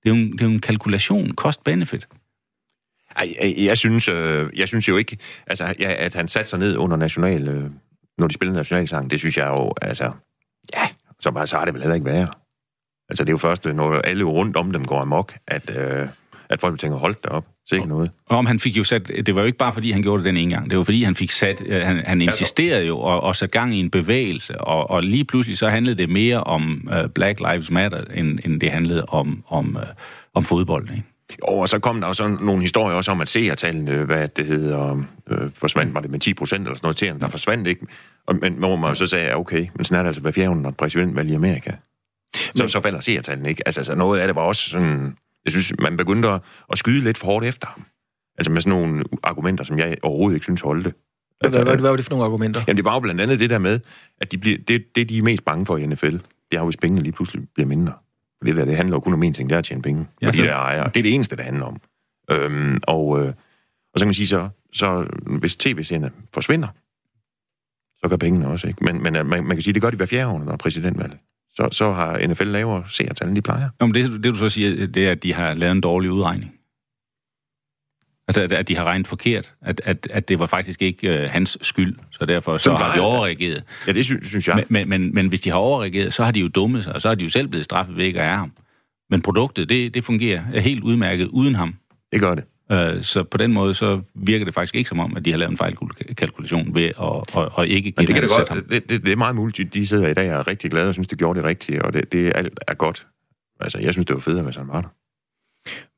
[0.03, 2.07] Det er jo en, det er jo en kalkulation, cost-benefit.
[3.15, 5.17] Ej, jeg synes, øh, jeg synes jo ikke,
[5.47, 7.69] altså, ja, at han satte sig ned under national, øh,
[8.17, 10.11] når de spillede nationalsang, det synes jeg jo, altså,
[10.75, 10.87] ja,
[11.21, 12.29] så, bare, så har det vel heller ikke været.
[13.09, 16.07] Altså, det er jo først, når alle rundt om dem går amok, at, øh,
[16.49, 17.45] at folk tænker, hold da op,
[17.75, 18.11] ikke noget.
[18.25, 20.25] Og om han fik jo sat, det var jo ikke bare fordi, han gjorde det
[20.25, 23.21] den ene gang, det var fordi, han fik sat, øh, han, han insisterede jo og,
[23.21, 26.89] og sat gang i en bevægelse, og, og lige pludselig så handlede det mere om
[26.91, 29.83] uh, Black Lives Matter, end, end det handlede om, om, uh,
[30.33, 31.03] om fodbold, ikke?
[31.39, 34.45] Jo, og så kom der jo sådan nogle historier også om, at seertallene, hvad det
[34.45, 37.85] hedder, øh, forsvandt, var det med 10 procent eller sådan noget der forsvandt ikke.
[38.27, 41.29] Og, men hvor man så sagde, okay, men sådan er det altså hver fjerde præsidentvalg
[41.29, 41.71] i Amerika.
[42.35, 42.69] Så, men...
[42.69, 43.67] så falder seertallene ikke.
[43.67, 47.03] Altså, altså, noget af det var også sådan, jeg synes, man begyndte at, at skyde
[47.03, 47.85] lidt for hårdt efter ham.
[48.37, 50.93] Altså med sådan nogle argumenter, som jeg overhovedet ikke synes holdte.
[51.39, 52.61] Hvad, hvad, hvad, hvad var det for nogle argumenter?
[52.67, 53.79] Jamen, det var jo blandt andet det der med,
[54.21, 56.21] at de bliver, det, det, de er mest bange for i NFL, det
[56.51, 57.93] er jo, hvis pengene lige pludselig bliver mindre.
[58.41, 60.07] For det der, det handler jo kun om én ting, det er at tjene penge.
[60.21, 60.87] Ja, for de der ejere.
[60.93, 61.81] Det er det eneste, det handler om.
[62.31, 63.27] Øhm, og, øh,
[63.93, 65.07] og så kan man sige så, så
[65.39, 66.67] hvis tv-serierne forsvinder,
[68.03, 68.83] så gør pengene også, ikke?
[68.83, 70.57] Men, men man, man kan sige, det gør de hver fjerde år, når der er
[70.57, 71.17] præsidentvalg.
[71.53, 73.69] Så, så har NFL lavere seertal, end de plejer.
[73.81, 76.53] Jamen det, det, du så siger, det er, at de har lavet en dårlig udregning.
[78.27, 79.53] Altså, at, at de har regnet forkert.
[79.61, 83.01] At, at, at det var faktisk ikke uh, hans skyld, så derfor så har de
[83.01, 83.63] overreageret.
[83.87, 84.65] Ja, det synes, synes jeg.
[84.69, 87.07] Men, men, men hvis de har overreageret, så har de jo dummet sig, og så
[87.07, 88.51] har de jo selv blevet straffet ved ikke at ham.
[89.09, 91.75] Men produktet, det, det fungerer helt udmærket uden ham.
[92.11, 92.43] Det gør det.
[92.69, 95.37] Uh, så på den måde, så virker det faktisk ikke som om, at de har
[95.37, 99.05] lavet en fejlkalkulation ved at, at, at ikke Men det, kan det, godt, det, det,
[99.05, 99.73] det er meget muligt.
[99.73, 101.93] De sidder i dag og er rigtig glade og synes, det gjorde det rigtige, og
[101.93, 103.07] det, det alt er godt.
[103.59, 104.89] Altså, jeg synes, det var federe, hvis han var der.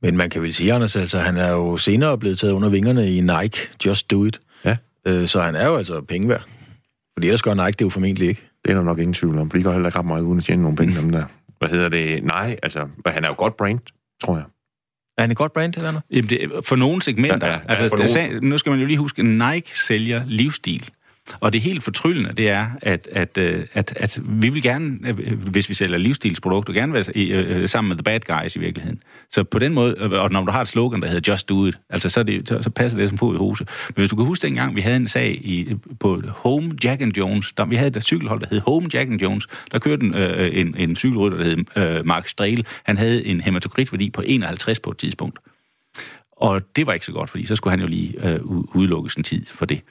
[0.02, 3.12] Men man kan vel sige, Anders, altså, han er jo senere blevet taget under vingerne
[3.12, 4.40] i Nike, Just Do It.
[4.66, 4.78] Ja.
[5.08, 6.44] Øh, så han er jo altså penge værd.
[7.18, 8.50] Fordi ellers gør Nike det jo formentlig ikke.
[8.66, 10.38] Det er der nok ingen tvivl om, for de går heller ikke ret meget uden
[10.38, 11.26] at tjene nogle penge, dem der.
[11.60, 12.24] Hvad hedder det?
[12.24, 13.80] Nej, altså, han er jo godt brand,
[14.24, 14.46] tror jeg.
[15.18, 17.48] Er han et godt brand, eller Jamen, det, for nogle segmenter.
[17.48, 18.50] Ja, ja, ja, altså, for nogle...
[18.50, 20.90] nu skal man jo lige huske, at Nike sælger livsstil.
[21.40, 25.50] Og det helt fortryllende, det er, at, at, øh, at, at vi vil gerne, øh,
[25.50, 28.60] hvis vi sælger livsstilsprodukter, gerne være i, øh, øh, sammen med the bad guys i
[28.60, 29.04] virkeligheden.
[29.32, 31.78] Så på den måde, og når du har et slogan, der hedder Just Do It,
[31.90, 33.66] altså så, det, så, så passer det som fod i hose.
[33.88, 37.18] Men hvis du kan huske dengang, vi havde en sag i, på Home Jack and
[37.18, 40.14] Jones, der, vi havde et cykelhold, der hed Home Jack and Jones, der kørte en,
[40.14, 42.66] øh, en, en cykelrytter, der hed øh, Mark Strehl.
[42.84, 45.40] Han havde en hematokritværdi på 51 på et tidspunkt.
[46.32, 48.40] Og det var ikke så godt, fordi så skulle han jo lige øh,
[48.76, 49.82] udelukkes en tid for det.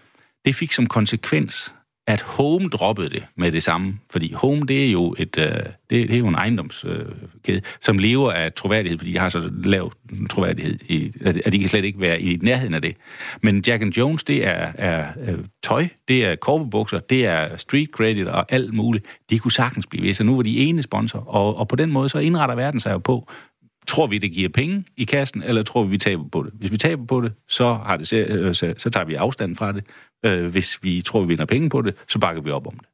[0.45, 1.74] Det fik som konsekvens,
[2.07, 3.99] at Home droppede det med det samme.
[4.11, 7.14] Fordi Home, det er jo, et, øh, det, det er jo en ejendomskæde,
[7.49, 9.93] øh, som lever af troværdighed, fordi de har så lav
[10.30, 12.97] troværdighed, i, at de kan slet ikke være i nærheden af det.
[13.43, 17.88] Men Jack and Jones, det er, er, er tøj, det er korpebukser, det er street
[17.88, 19.07] credit og alt muligt.
[19.30, 21.18] De kunne sagtens blive ved, så nu var de ene sponsor.
[21.18, 23.28] Og, og på den måde, så indretter verden sig jo på,
[23.86, 26.53] Tror vi, det giver penge i kassen, eller tror vi, vi taber på det?
[26.55, 29.72] Hvis vi taber på det, så, har det, så, så, så tager vi afstand fra
[29.72, 29.84] det.
[30.25, 32.87] Øh, hvis vi tror, vi vinder penge på det, så bakker vi op om det.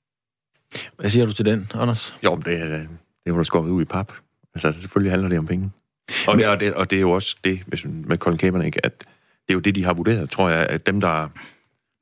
[0.97, 2.18] Hvad siger du til den, Anders?
[2.24, 2.87] Jo, det, er,
[3.24, 4.12] det var da skåret ud i pap.
[4.55, 5.70] Altså, selvfølgelig handler det om penge.
[6.26, 8.79] Og, Men, det, og, det, og det er jo også det, hvis, med Colin Kaepernick,
[8.83, 9.07] at det
[9.49, 11.29] er jo det, de har vurderet, tror jeg, at dem, der...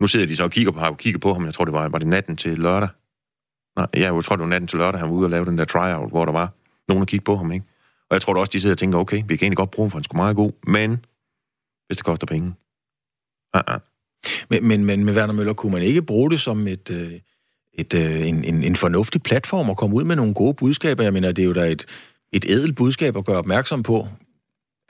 [0.01, 1.89] Nu sidder de så og kigger på, har kigget på ham, jeg tror, det var,
[1.89, 2.89] var det natten til lørdag.
[3.77, 5.65] Nej, jeg tror, det var natten til lørdag, han var ude og lave den der
[5.65, 6.51] tryout, hvor der var
[6.89, 7.67] nogen, der kiggede på ham, ikke?
[8.11, 9.87] Og jeg tror da også, de sidder og tænker, okay, vi kan egentlig godt bruge
[9.87, 11.05] ham, for han er meget god, men
[11.87, 12.55] hvis det koster penge.
[13.57, 13.96] Uh-uh.
[14.51, 17.13] Men, men, men med Werner Møller, kunne man ikke bruge det som et, øh,
[17.75, 21.03] et, øh, en, en, en fornuftig platform at komme ud med nogle gode budskaber?
[21.03, 21.85] Jeg mener, det er jo da et,
[22.33, 24.09] et ædelt budskab at gøre opmærksom på,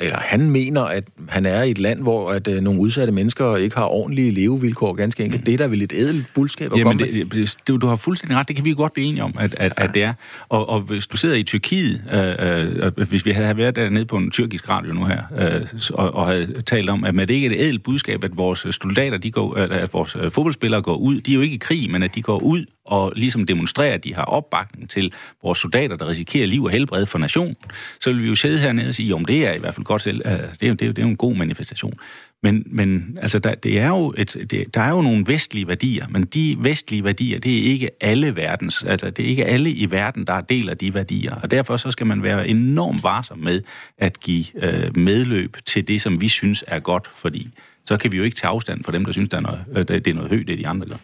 [0.00, 3.56] eller han mener, at han er i et land, hvor at øh, nogle udsatte mennesker
[3.56, 5.42] ikke har ordentlige levevilkår, ganske enkelt.
[5.42, 5.44] Mm.
[5.44, 8.38] Det er da vel et ædelt budskab at Jamen, komme det, det, du har fuldstændig
[8.38, 9.84] ret, det kan vi godt blive enige om, at, at, ja.
[9.84, 10.14] at det er.
[10.48, 14.16] Og, og hvis du sidder i Tyrkiet, øh, øh, hvis vi havde været dernede på
[14.16, 17.50] en tyrkisk radio nu her, øh, og, og havde talt om, at det ikke er
[17.50, 21.30] et ædelt budskab, at vores soldater, de går, at vores øh, fodboldspillere går ud, de
[21.30, 24.14] er jo ikke i krig, men at de går ud og ligesom demonstrere, at de
[24.14, 25.12] har opbakning til
[25.42, 27.56] vores soldater, der risikerer liv og helbred for nationen,
[28.00, 30.02] så vil vi jo sidde hernede og sige, om det er i hvert fald godt
[30.02, 31.94] selv, altså, det, er, det, er, det er jo en god manifestation.
[32.42, 36.08] Men, men altså, der, det er jo et, det, der er jo nogle vestlige værdier,
[36.08, 39.90] men de vestlige værdier, det er ikke alle verdens, altså det er ikke alle i
[39.90, 43.62] verden, der deler de værdier, og derfor så skal man være enormt varsom med
[43.98, 47.48] at give øh, medløb til det, som vi synes er godt, fordi
[47.84, 49.88] så kan vi jo ikke tage afstand fra dem, der synes, der er noget, øh,
[49.88, 50.96] det er noget højt, det de andre gør.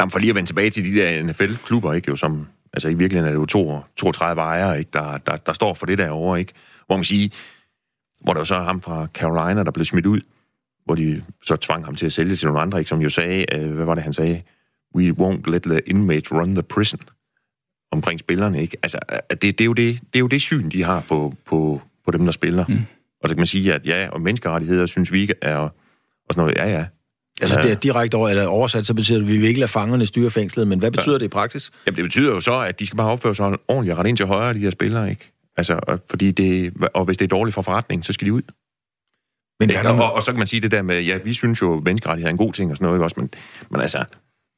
[0.00, 2.94] Jamen, for lige at vende tilbage til de der NFL-klubber, ikke, jo, som Altså i
[2.94, 6.52] virkeligheden er det jo 32 ejere, ikke, der, der, der står for det derovre, ikke?
[6.86, 7.30] Hvor man kan sige,
[8.20, 10.20] hvor der var så ham fra Carolina, der blev smidt ud,
[10.84, 12.88] hvor de så tvang ham til at sælge til nogle andre, ikke?
[12.88, 14.42] som jo sagde, øh, hvad var det, han sagde?
[14.94, 17.00] We won't let the inmates run the prison
[17.92, 18.76] omkring spillerne, ikke?
[18.82, 18.98] Altså,
[19.30, 22.10] det, det, er jo det, det er jo det syn, de har på, på, på
[22.10, 22.64] dem, der spiller.
[22.68, 22.78] Mm.
[23.22, 25.72] Og så kan man sige, at ja, og menneskerettigheder synes vi ikke er, og
[26.30, 26.86] sådan noget, ja, ja.
[27.40, 29.70] Altså, det er direkte over, eller oversat, så betyder det, at vi vil ikke lade
[29.70, 31.18] fangerne styre fængslet, men hvad betyder ja.
[31.18, 31.70] det i praksis?
[31.86, 34.16] Jamen, det betyder jo så, at de skal bare opføre sig ordentligt og rette ind
[34.16, 35.32] til højre, de her spillere, ikke?
[35.56, 38.42] Altså, fordi det, og hvis det er dårligt for forretning, så skal de ud.
[39.60, 41.76] Men ja, og, og, så kan man sige det der med, ja, vi synes jo,
[41.76, 43.30] at menneskerettighed er en god ting og sådan noget, også, men,
[43.70, 44.04] men altså,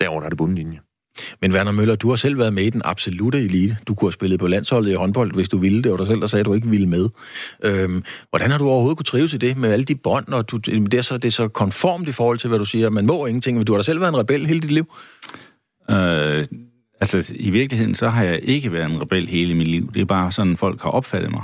[0.00, 0.80] derover der er det bundlinje.
[1.42, 3.76] Men Werner Møller, du har selv været med i den absolute elite.
[3.88, 6.20] Du kunne have spillet på landsholdet i håndbold, hvis du ville det, var dig selv,
[6.20, 7.08] der sagde, at du ikke ville med.
[7.64, 10.56] Øhm, hvordan har du overhovedet kunne trives i det med alle de bånd, og du,
[10.56, 13.26] det, er så, det er så konformt i forhold til, hvad du siger, man må
[13.26, 14.92] ingenting, men du har da selv været en rebel hele dit liv?
[15.90, 16.46] Øh,
[17.00, 19.92] altså, i virkeligheden, så har jeg ikke været en rebel hele mit liv.
[19.92, 21.42] Det er bare sådan, folk har opfattet mig.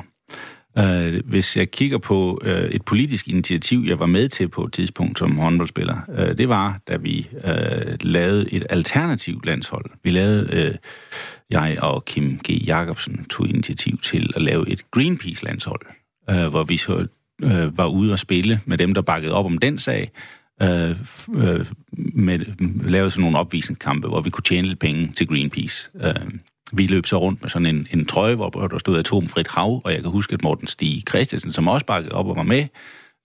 [0.79, 4.73] Øh, hvis jeg kigger på øh, et politisk initiativ, jeg var med til på et
[4.73, 9.85] tidspunkt som håndboldspiller, øh, det var, da vi øh, lavede et alternativt landshold.
[10.03, 10.75] Vi lavede, øh,
[11.51, 12.67] jeg og Kim G.
[12.67, 15.81] Jacobsen tog initiativ til at lave et Greenpeace-landshold,
[16.31, 17.07] øh, hvor vi så
[17.43, 20.11] øh, var ude og spille med dem, der bakkede op om den sag,
[20.63, 20.97] øh,
[21.35, 21.67] øh,
[22.15, 22.39] med,
[22.85, 25.89] lavede sådan nogle opvisningskampe, hvor vi kunne tjene lidt penge til Greenpeace.
[26.05, 26.15] Øh,
[26.77, 29.93] vi løb så rundt med sådan en, en trøje, hvor der stod atomfrit hav, og
[29.93, 32.67] jeg kan huske, at Morten Stig Christensen, som også bakkede op og var med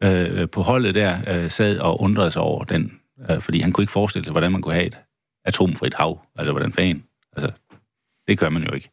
[0.04, 3.84] øh, på holdet der, øh, sad og undrede sig over den, øh, fordi han kunne
[3.84, 4.97] ikke forestille sig, hvordan man kunne have et
[5.45, 6.22] atomfrit hav.
[6.38, 7.04] Altså, hvordan fanden?
[7.38, 7.52] Altså,
[8.28, 8.89] det gør man jo ikke.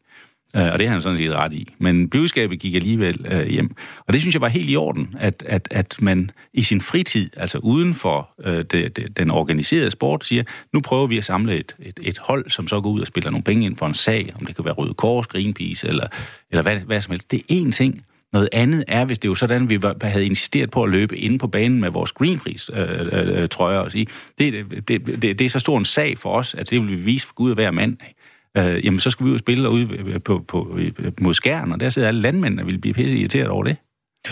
[0.57, 1.67] Øh, og det har han sådan set ret i.
[1.77, 3.75] Men budskabet gik alligevel øh, hjem.
[4.07, 7.29] Og det synes jeg var helt i orden, at, at, at man i sin fritid,
[7.37, 10.43] altså uden for øh, det, det, den organiserede sport, siger,
[10.73, 13.31] nu prøver vi at samle et, et, et hold, som så går ud og spiller
[13.31, 16.07] nogle penge ind for en sag, om det kan være Røde Kors, Greenpeace eller,
[16.51, 17.31] eller hvad, hvad som helst.
[17.31, 18.03] Det er én ting.
[18.33, 21.17] Noget andet er, hvis det er jo sådan, at vi havde insisteret på at løbe
[21.17, 25.39] inde på banen med vores Greenpeace-trøjer øh, øh, øh og sige, det, det, det, det,
[25.39, 27.55] det er så stor en sag for os, at det vil vi vise for Gud
[27.55, 28.16] hver mand af
[28.57, 30.77] øh, jamen så skal vi ud og spille ude på, på,
[31.21, 33.75] mod skæren, og der sidder alle landmændene og vil blive pisse irriteret over det.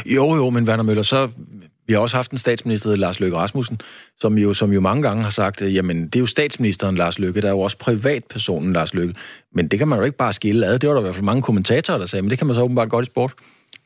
[0.05, 1.29] Jo, jo, men Werner Møller, så
[1.87, 3.79] vi har også haft en statsminister, Lars Løkke Rasmussen,
[4.19, 7.41] som jo, som jo mange gange har sagt, jamen det er jo statsministeren Lars Løkke,
[7.41, 9.13] der er jo også privatpersonen Lars Løkke.
[9.53, 10.79] Men det kan man jo ikke bare skille ad.
[10.79, 12.61] Det var der i hvert fald mange kommentatorer, der sagde, men det kan man så
[12.61, 13.33] åbenbart godt i sport.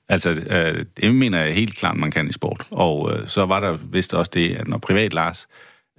[0.10, 2.68] Altså, øh, det mener jeg helt klart, man kan i sport.
[2.72, 5.48] Og øh, så var der vist også det, at når privat Lars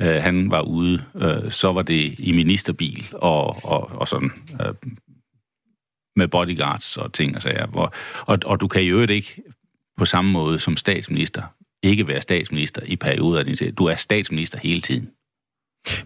[0.01, 4.31] øh, han var ude, øh, så var det i ministerbil og, og, og sådan
[4.61, 4.75] øh,
[6.17, 7.67] med bodyguards og ting og sager.
[7.67, 7.95] Hvor,
[8.27, 9.43] og, og du kan jo ikke
[9.97, 11.43] på samme måde som statsminister
[11.83, 13.73] ikke være statsminister i perioder af din tid.
[13.73, 15.11] Du er statsminister hele tiden.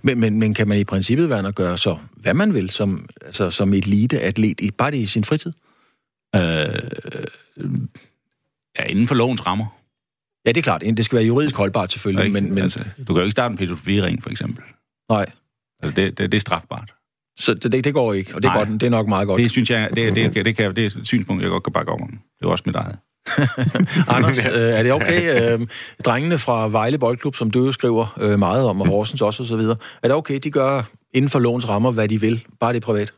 [0.02, 3.08] Men, men, men kan man i princippet være at gøre så, hvad man vil, som,
[3.22, 5.52] altså, som elite-atlet, bare det i sin fritid?
[6.34, 6.40] Øh,
[8.78, 9.66] ja, inden for lovens rammer.
[10.46, 10.80] Ja, det er klart.
[10.80, 12.24] Det skal være juridisk holdbart selvfølgelig.
[12.24, 12.62] Ikke, men, men...
[12.62, 14.64] Altså, du kan jo ikke starte en pædofiliring, for eksempel.
[15.10, 15.26] Nej.
[15.82, 16.94] Altså, det, det, det er strafbart.
[17.38, 19.42] Så det, det går ikke, og det er, godt, det er nok meget godt.
[19.42, 21.72] Det synes jeg, det, det, det, det, kan, det er et synspunkt, jeg godt kan
[21.72, 22.06] bakke over.
[22.06, 22.96] Det er også mit eget.
[24.16, 25.52] Anders, øh, er det okay?
[25.52, 25.66] Øh,
[26.04, 29.56] drengene fra Vejle Boldklub, som du skriver øh, meget om, og Horsens også og så
[29.56, 30.82] videre, er det okay, de gør
[31.12, 33.12] inden for lovens rammer, hvad de vil, bare det er privat?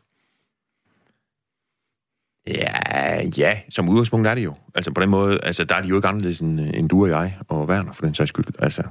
[2.47, 4.55] Ja, ja, som udgangspunkt er det jo.
[4.75, 7.09] Altså på den måde, altså der er de jo ikke anderledes end, end du og
[7.09, 8.45] jeg, og Werner for den sags skyld.
[8.59, 8.83] Altså,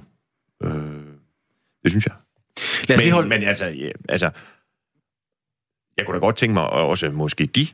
[0.62, 0.72] øh,
[1.82, 2.14] det synes jeg.
[2.88, 3.28] Lad os men, holde...
[3.28, 4.30] men altså, ja, altså,
[5.96, 7.66] jeg kunne da godt tænke mig, at også måske de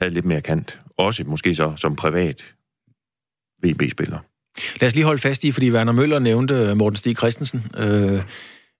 [0.00, 0.80] havde lidt mere kant.
[0.96, 2.44] Også måske så som privat
[3.62, 4.18] VB-spiller.
[4.80, 8.22] Lad os lige holde fast i, fordi Werner Møller nævnte Morten Stig Christensen, øh,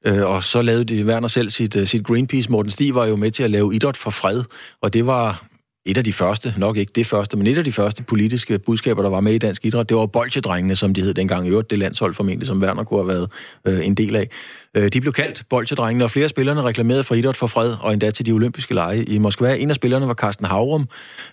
[0.07, 2.51] øh, og så lavede de Werner selv sit, uh, sit Greenpeace.
[2.51, 4.45] Morten Stig var jo med til at lave idræt for fred,
[4.81, 5.50] og det var
[5.87, 9.03] et af de første, nok ikke det første, men et af de første politiske budskaber,
[9.03, 11.47] der var med i dansk idræt, det var bolsjedrengene, som de hed dengang.
[11.47, 13.31] I øvrigt det landshold formentlig, som Werner kunne have været
[13.65, 14.29] øh, en del af.
[14.77, 17.93] Øh, de blev kaldt bolsjedrengene, og flere af spillerne reklamerede for idræt for fred, og
[17.93, 19.55] endda til de olympiske lege i Moskva.
[19.55, 20.89] En af spillerne var Carsten Havrum.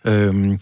[0.07, 0.57] Øh,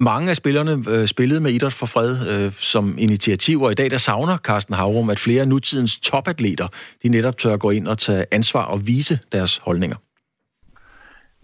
[0.00, 3.90] mange af spillerne øh, spillede med Idræt for Fred øh, som initiativ, og i dag
[3.90, 6.68] der savner Carsten Havrum, at flere af nutidens topatleter,
[7.02, 9.96] de netop tør gå ind og tage ansvar og vise deres holdninger.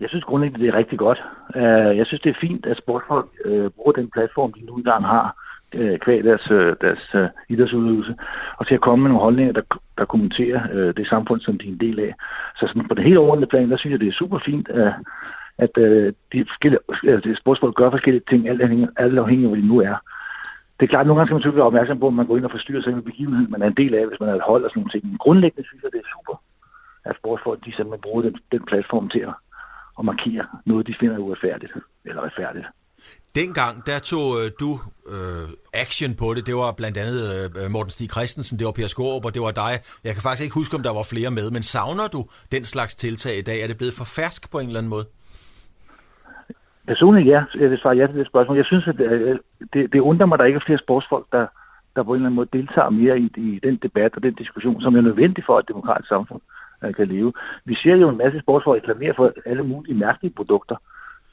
[0.01, 1.25] Jeg synes grundlæggende, det er rigtig godt.
[1.57, 5.05] Øh, jeg synes, det er fint, at sportsfolk øh, bruger den platform, de nu engang
[5.05, 5.37] har,
[5.75, 8.15] øh, kvæg deres, øh, deres idrætsudøvelse,
[8.59, 9.63] og til at komme med nogle holdninger, der,
[9.99, 12.15] der kommenterer det samfund, som de er en del af.
[12.57, 14.93] Så sådan på det helt overordnede plan, der synes jeg, det er super fint, at,
[15.59, 15.71] at
[16.33, 19.79] de forskellige, altså, sportsfolk gør forskellige ting, alt afhængig, alt afhængig af, hvor de nu
[19.81, 19.97] er.
[20.81, 22.37] Det er klart, at nogle gange skal man selvfølgelig være opmærksom på, at man går
[22.37, 24.49] ind og forstyrrer sig med begivenhed, man er en del af, hvis man er et
[24.51, 25.07] hold og sådan nogle ting.
[25.07, 26.37] Men grundlæggende synes jeg, det er super,
[27.05, 29.35] at sportsfolk de simpelthen bruger den, den platform til at
[29.99, 31.73] at markere noget, de finder uretfærdigt
[32.05, 32.67] eller retfærdigt.
[33.41, 34.71] Dengang, der tog øh, du
[35.15, 35.47] øh,
[35.85, 36.43] action på det.
[36.49, 37.19] Det var blandt andet
[37.59, 39.73] øh, Morten Stig Christensen, det var Per Skårup, og det var dig.
[40.07, 42.21] Jeg kan faktisk ikke huske, om der var flere med, men savner du
[42.55, 43.59] den slags tiltag i dag?
[43.63, 45.07] Er det blevet for fersk på en eller anden måde?
[46.93, 48.57] Personligt ja, jeg vil svare ja til det spørgsmål.
[48.57, 49.41] Jeg synes, at det,
[49.73, 51.47] det, det undrer mig, at der ikke er flere sportsfolk, der,
[51.95, 54.83] der på en eller anden måde deltager mere i, i den debat og den diskussion,
[54.83, 56.41] som er nødvendig for, et demokratisk samfund
[56.97, 57.33] kan leve.
[57.65, 60.77] Vi ser jo en masse sportsfolk reklamere for alle mulige mærkelige produkter.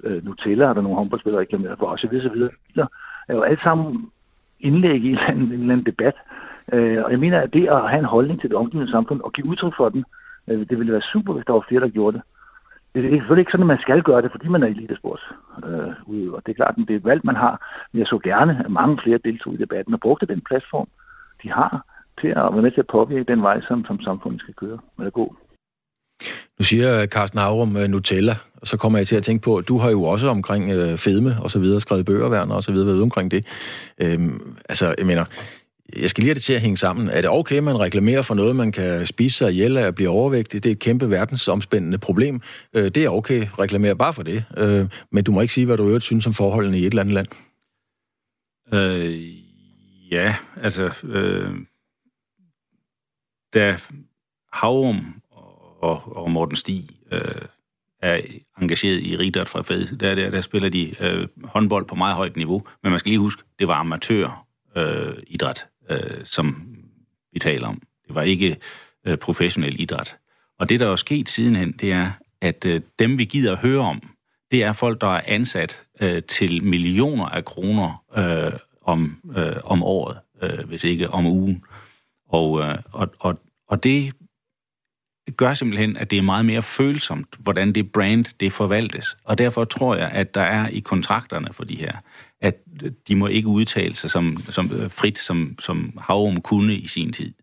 [0.03, 2.05] Øh, Nutella er der nogle håndboldspillere reklameret for, osv.
[2.05, 2.41] osv.
[2.75, 2.87] Det
[3.27, 4.11] er jo alt sammen
[4.59, 6.15] indlæg i en eller anden, en eller anden debat.
[6.73, 9.33] Øh, og jeg mener, at det at have en holdning til det omgivende samfund og
[9.33, 10.05] give udtryk for den,
[10.47, 12.23] øh, det ville være super, hvis der var flere, der gjorde det
[12.95, 15.23] det er selvfølgelig ikke sådan, at man skal gøre det, fordi man er elitesports
[15.67, 17.55] øh, og Det er klart, at det er et valg, man har.
[17.91, 20.87] Men jeg så gerne, at mange flere deltog i debatten og brugte den platform,
[21.43, 21.85] de har
[22.21, 25.05] til at være med til at påvirke den vej, som, som samfundet skal køre med
[25.07, 25.35] at gå.
[26.59, 29.67] Nu siger Carsten Aurum uh, Nutella, og så kommer jeg til at tænke på, at
[29.67, 32.87] du har jo også omkring uh, fedme og så videre, skrevet bøger, og så videre,
[32.87, 33.45] været omkring det.
[34.01, 35.25] Øhm, altså, jeg mener,
[36.01, 37.09] jeg skal lige have det til at hænge sammen.
[37.09, 40.09] Er det okay, man reklamerer for noget, man kan spise sig ihjel af at blive
[40.09, 40.63] overvægtig?
[40.63, 42.41] Det er et kæmpe verdensomspændende problem.
[42.73, 44.45] Øh, det er okay, reklamere bare for det.
[44.57, 47.01] Øh, men du må ikke sige, hvad du øvrigt synes om forholdene i et eller
[47.01, 47.27] andet land.
[48.73, 49.33] Øh,
[50.11, 50.93] ja, altså...
[51.03, 51.49] Øh,
[53.55, 53.77] da
[54.53, 55.21] Havrum
[55.81, 57.21] og, og Morten Stig øh,
[58.01, 58.21] er
[58.61, 62.35] engageret i Rigdart fra Fed, der, der, der spiller de øh, håndbold på meget højt
[62.35, 62.63] niveau.
[62.83, 64.45] Men man skal lige huske, det var amatør
[64.75, 66.75] øh, idræt øh, som
[67.33, 67.81] vi taler om.
[68.07, 68.57] Det var ikke
[69.05, 70.17] øh, professionel idræt.
[70.59, 73.81] Og det, der er sket sidenhen, det er, at øh, dem, vi gider at høre
[73.81, 74.01] om,
[74.51, 79.83] det er folk, der er ansat øh, til millioner af kroner øh, om, øh, om
[79.83, 81.63] året, øh, hvis ikke om ugen.
[82.29, 84.13] Og, øh, og, og, og det
[85.37, 89.17] gør simpelthen, at det er meget mere følsomt, hvordan det brand det forvaltes.
[89.23, 91.91] Og derfor tror jeg, at der er i kontrakterne for de her,
[92.41, 92.55] at
[93.07, 97.13] de må ikke udtale sig som, som øh, frit, som, som Havrum kunne i sin
[97.13, 97.33] tid.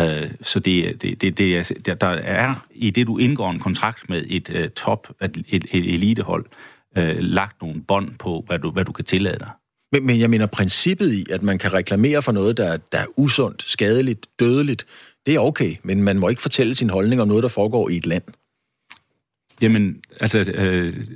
[0.00, 1.56] Øh, så det, det, det, det
[1.88, 5.94] er, der er i det, du indgår en kontrakt med et øh, top, et, et,
[5.94, 6.46] elitehold,
[7.20, 9.50] lagt nogle bånd på, hvad du, hvad du kan tillade dig.
[9.92, 13.06] Men, men jeg mener princippet i, at man kan reklamere for noget, der, der er
[13.16, 14.86] usundt, skadeligt, dødeligt,
[15.26, 17.96] det er okay, men man må ikke fortælle sin holdning om noget, der foregår i
[17.96, 18.22] et land.
[19.60, 21.06] Jamen, altså, øh,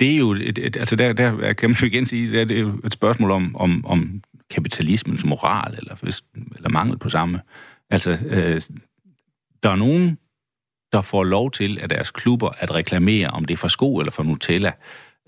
[0.00, 2.44] det er jo, et, et, altså der, der kan man jo igen sige, det er,
[2.44, 6.24] det er jo et spørgsmål om, om, om kapitalismens moral, eller, hvis,
[6.56, 7.40] eller mangel på samme.
[7.90, 8.60] Altså, øh,
[9.62, 10.18] der er nogen,
[10.92, 14.12] der får lov til af deres klubber at reklamere, om det er for sko eller
[14.12, 14.72] for Nutella.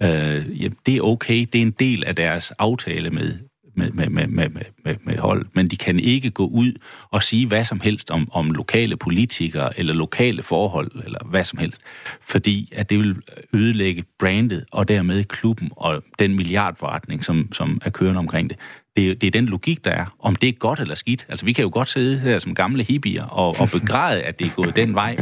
[0.03, 3.38] Øh, ja, det er okay, det er en del af deres aftale med,
[3.80, 6.72] med, med, med, med, med, med hold, men de kan ikke gå ud
[7.10, 11.58] og sige hvad som helst om, om lokale politikere eller lokale forhold eller hvad som
[11.58, 11.80] helst,
[12.20, 13.16] fordi at det vil
[13.52, 18.58] ødelægge brandet og dermed klubben og den milliardforretning, som, som er kørende omkring det.
[18.96, 20.16] Det, det er den logik, der er.
[20.18, 21.26] Om det er godt eller skidt.
[21.28, 24.46] Altså, vi kan jo godt sidde her som gamle hippier og, og begræde, at det
[24.46, 25.16] er gået den vej,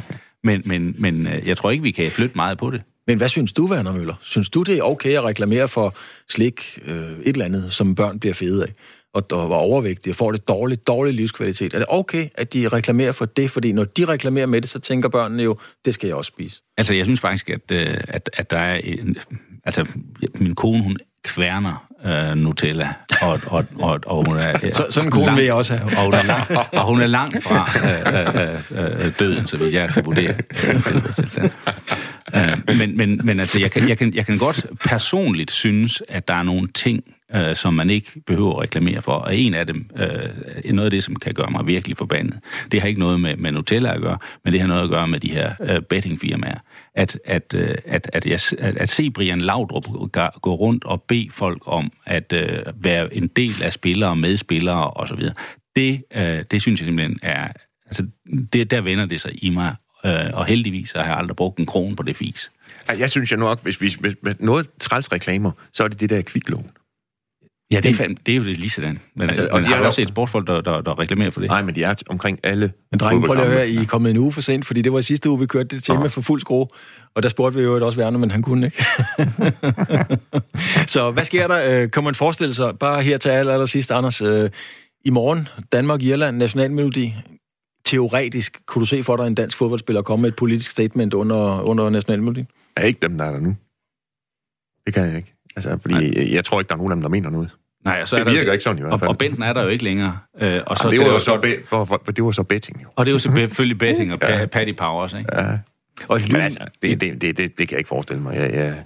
[0.45, 2.83] men, men, men øh, jeg tror ikke, vi kan flytte meget på det.
[3.09, 4.15] Men hvad synes du, Werner Møller?
[4.23, 5.95] Synes du, det er okay at reklamere for
[6.29, 8.73] slik, øh, et eller andet, som børn bliver fede af,
[9.15, 11.75] og der var overvægtige og får det dårligt, dårlig livskvalitet?
[11.75, 13.51] Er det okay, at de reklamerer for det?
[13.51, 16.63] Fordi når de reklamerer med det, så tænker børnene jo, det skal jeg også spise.
[16.77, 19.17] Altså, jeg synes faktisk, at, øh, at, at der er en...
[19.65, 19.87] Altså,
[20.35, 22.89] min kone, hun kværner øh, Nutella,
[23.23, 24.59] og, og, og, og hun er...
[24.73, 25.99] Så, sådan en kone vil jeg også have.
[25.99, 29.75] Og hun er, lang, og hun er langt fra øh, øh, øh, døden, så vidt
[29.75, 30.35] jeg kan vurdere.
[32.37, 36.29] Øh, men, men, men altså, jeg kan, jeg, kan, jeg kan godt personligt synes, at
[36.29, 39.13] der er nogle ting, øh, som man ikke behøver at reklamere for.
[39.13, 42.39] Og en af dem, øh, noget af det, som kan gøre mig virkelig forbandet,
[42.73, 45.09] det har ikke noget med, med Nutella at gøre, men det har noget at gøre
[45.09, 46.59] med de her øh, bettingfirmaer.
[46.99, 49.85] At, at, øh, at, at, jeg, at, at se Brian Laudrup
[50.43, 55.23] gå rundt og bede folk om at øh, være en del af spillere, medspillere osv.,
[55.77, 57.49] det, øh, det synes jeg simpelthen er...
[57.87, 58.07] Altså,
[58.53, 59.75] det, der vender det sig i mig,
[60.05, 62.51] øh, og heldigvis har jeg aldrig brugt en krone på det fis.
[62.99, 66.23] Jeg synes jo nok, hvis vi hvis noget træls reklamer, så er det det der
[66.23, 66.71] kviklån.
[67.71, 68.99] Ja, det er, fandme, det er jo det lige sådan.
[69.15, 71.51] Men, altså, og de har jo også et sportsfolk, der, der, der reklamerer for det.
[71.51, 72.73] Nej, men de er omkring alle.
[72.91, 74.93] Men drenge, prøv lige at høre, I er kommet en uge for sent, fordi det
[74.93, 76.67] var sidste uge, vi kørte det tema for fuld skrue.
[77.15, 78.85] Og der spurgte vi jo også Werner, men han kunne ikke.
[80.93, 81.83] så hvad sker der?
[81.83, 84.51] Øh, kan man forestille sig, bare her til aller, aller sidst, Anders, øh,
[85.05, 87.15] i morgen, Danmark-Irland, nationalmelodi.
[87.85, 91.63] Teoretisk, kunne du se for dig en dansk fodboldspiller komme med et politisk statement under,
[91.63, 92.47] under nationalmelodien?
[92.77, 93.57] Er ikke dem, der er der nu.
[94.87, 95.38] Det kan jeg ikke.
[95.67, 97.51] Altså, fordi jeg, jeg tror ikke, der er nogen af dem, der mener noget.
[97.85, 99.09] Nej, og så det er der, virker ikke sådan i hvert fald.
[99.09, 100.19] Og, og Benten er der jo ikke længere.
[100.41, 102.83] Øh, og så Jamen, det, var jo så be, for, for, det var så betting
[102.83, 102.89] jo.
[102.97, 104.47] Og det var selvfølgelig betting og ja.
[104.47, 105.41] Paddy Powers, ikke?
[105.41, 105.59] Ja.
[106.09, 108.37] Og Men altså, det, det, det, det, det kan jeg ikke forestille mig.
[108.37, 108.85] Jeg, jeg,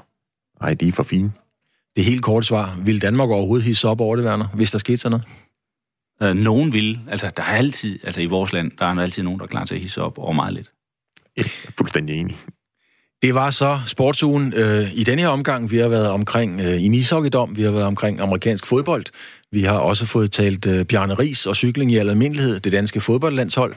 [0.60, 1.32] ej, de er for fine.
[1.96, 2.76] Det helt korte svar.
[2.84, 5.20] Vil Danmark overhovedet hisse op over det, Werner, hvis der skete sådan
[6.20, 6.36] noget?
[6.36, 7.00] Øh, nogen vil.
[7.10, 9.64] Altså, der er altid, altså i vores land, der er altid nogen, der er klar
[9.64, 10.70] til at hisse op over meget lidt.
[11.36, 12.36] Jeg er fuldstændig enig.
[13.22, 15.70] Det var så sportsugen øh, i denne her omgang.
[15.70, 19.04] Vi har været omkring øh, en ishockeydom, vi har været omkring amerikansk fodbold.
[19.52, 23.74] Vi har også fået talt øh, Bjarne Ries og cykling i almindelighed, det danske fodboldlandshold.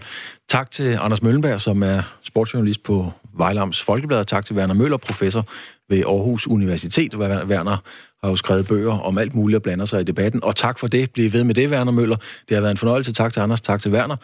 [0.49, 4.25] Tak til Anders Møllenberg, som er sportsjournalist på Vejlams Folkeblad.
[4.25, 5.47] Tak til Werner Møller, professor
[5.89, 7.15] ved Aarhus Universitet.
[7.15, 7.77] Werner
[8.23, 10.43] har jo skrevet bøger om alt muligt og blander sig i debatten.
[10.43, 11.11] Og tak for det.
[11.11, 12.15] Bliv ved med det, Werner Møller.
[12.49, 13.13] Det har været en fornøjelse.
[13.13, 14.15] Tak til Anders, tak til Werner.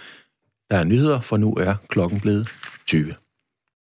[0.72, 2.49] Der er nyheder, for nu er klokken blevet
[2.88, 3.13] 20.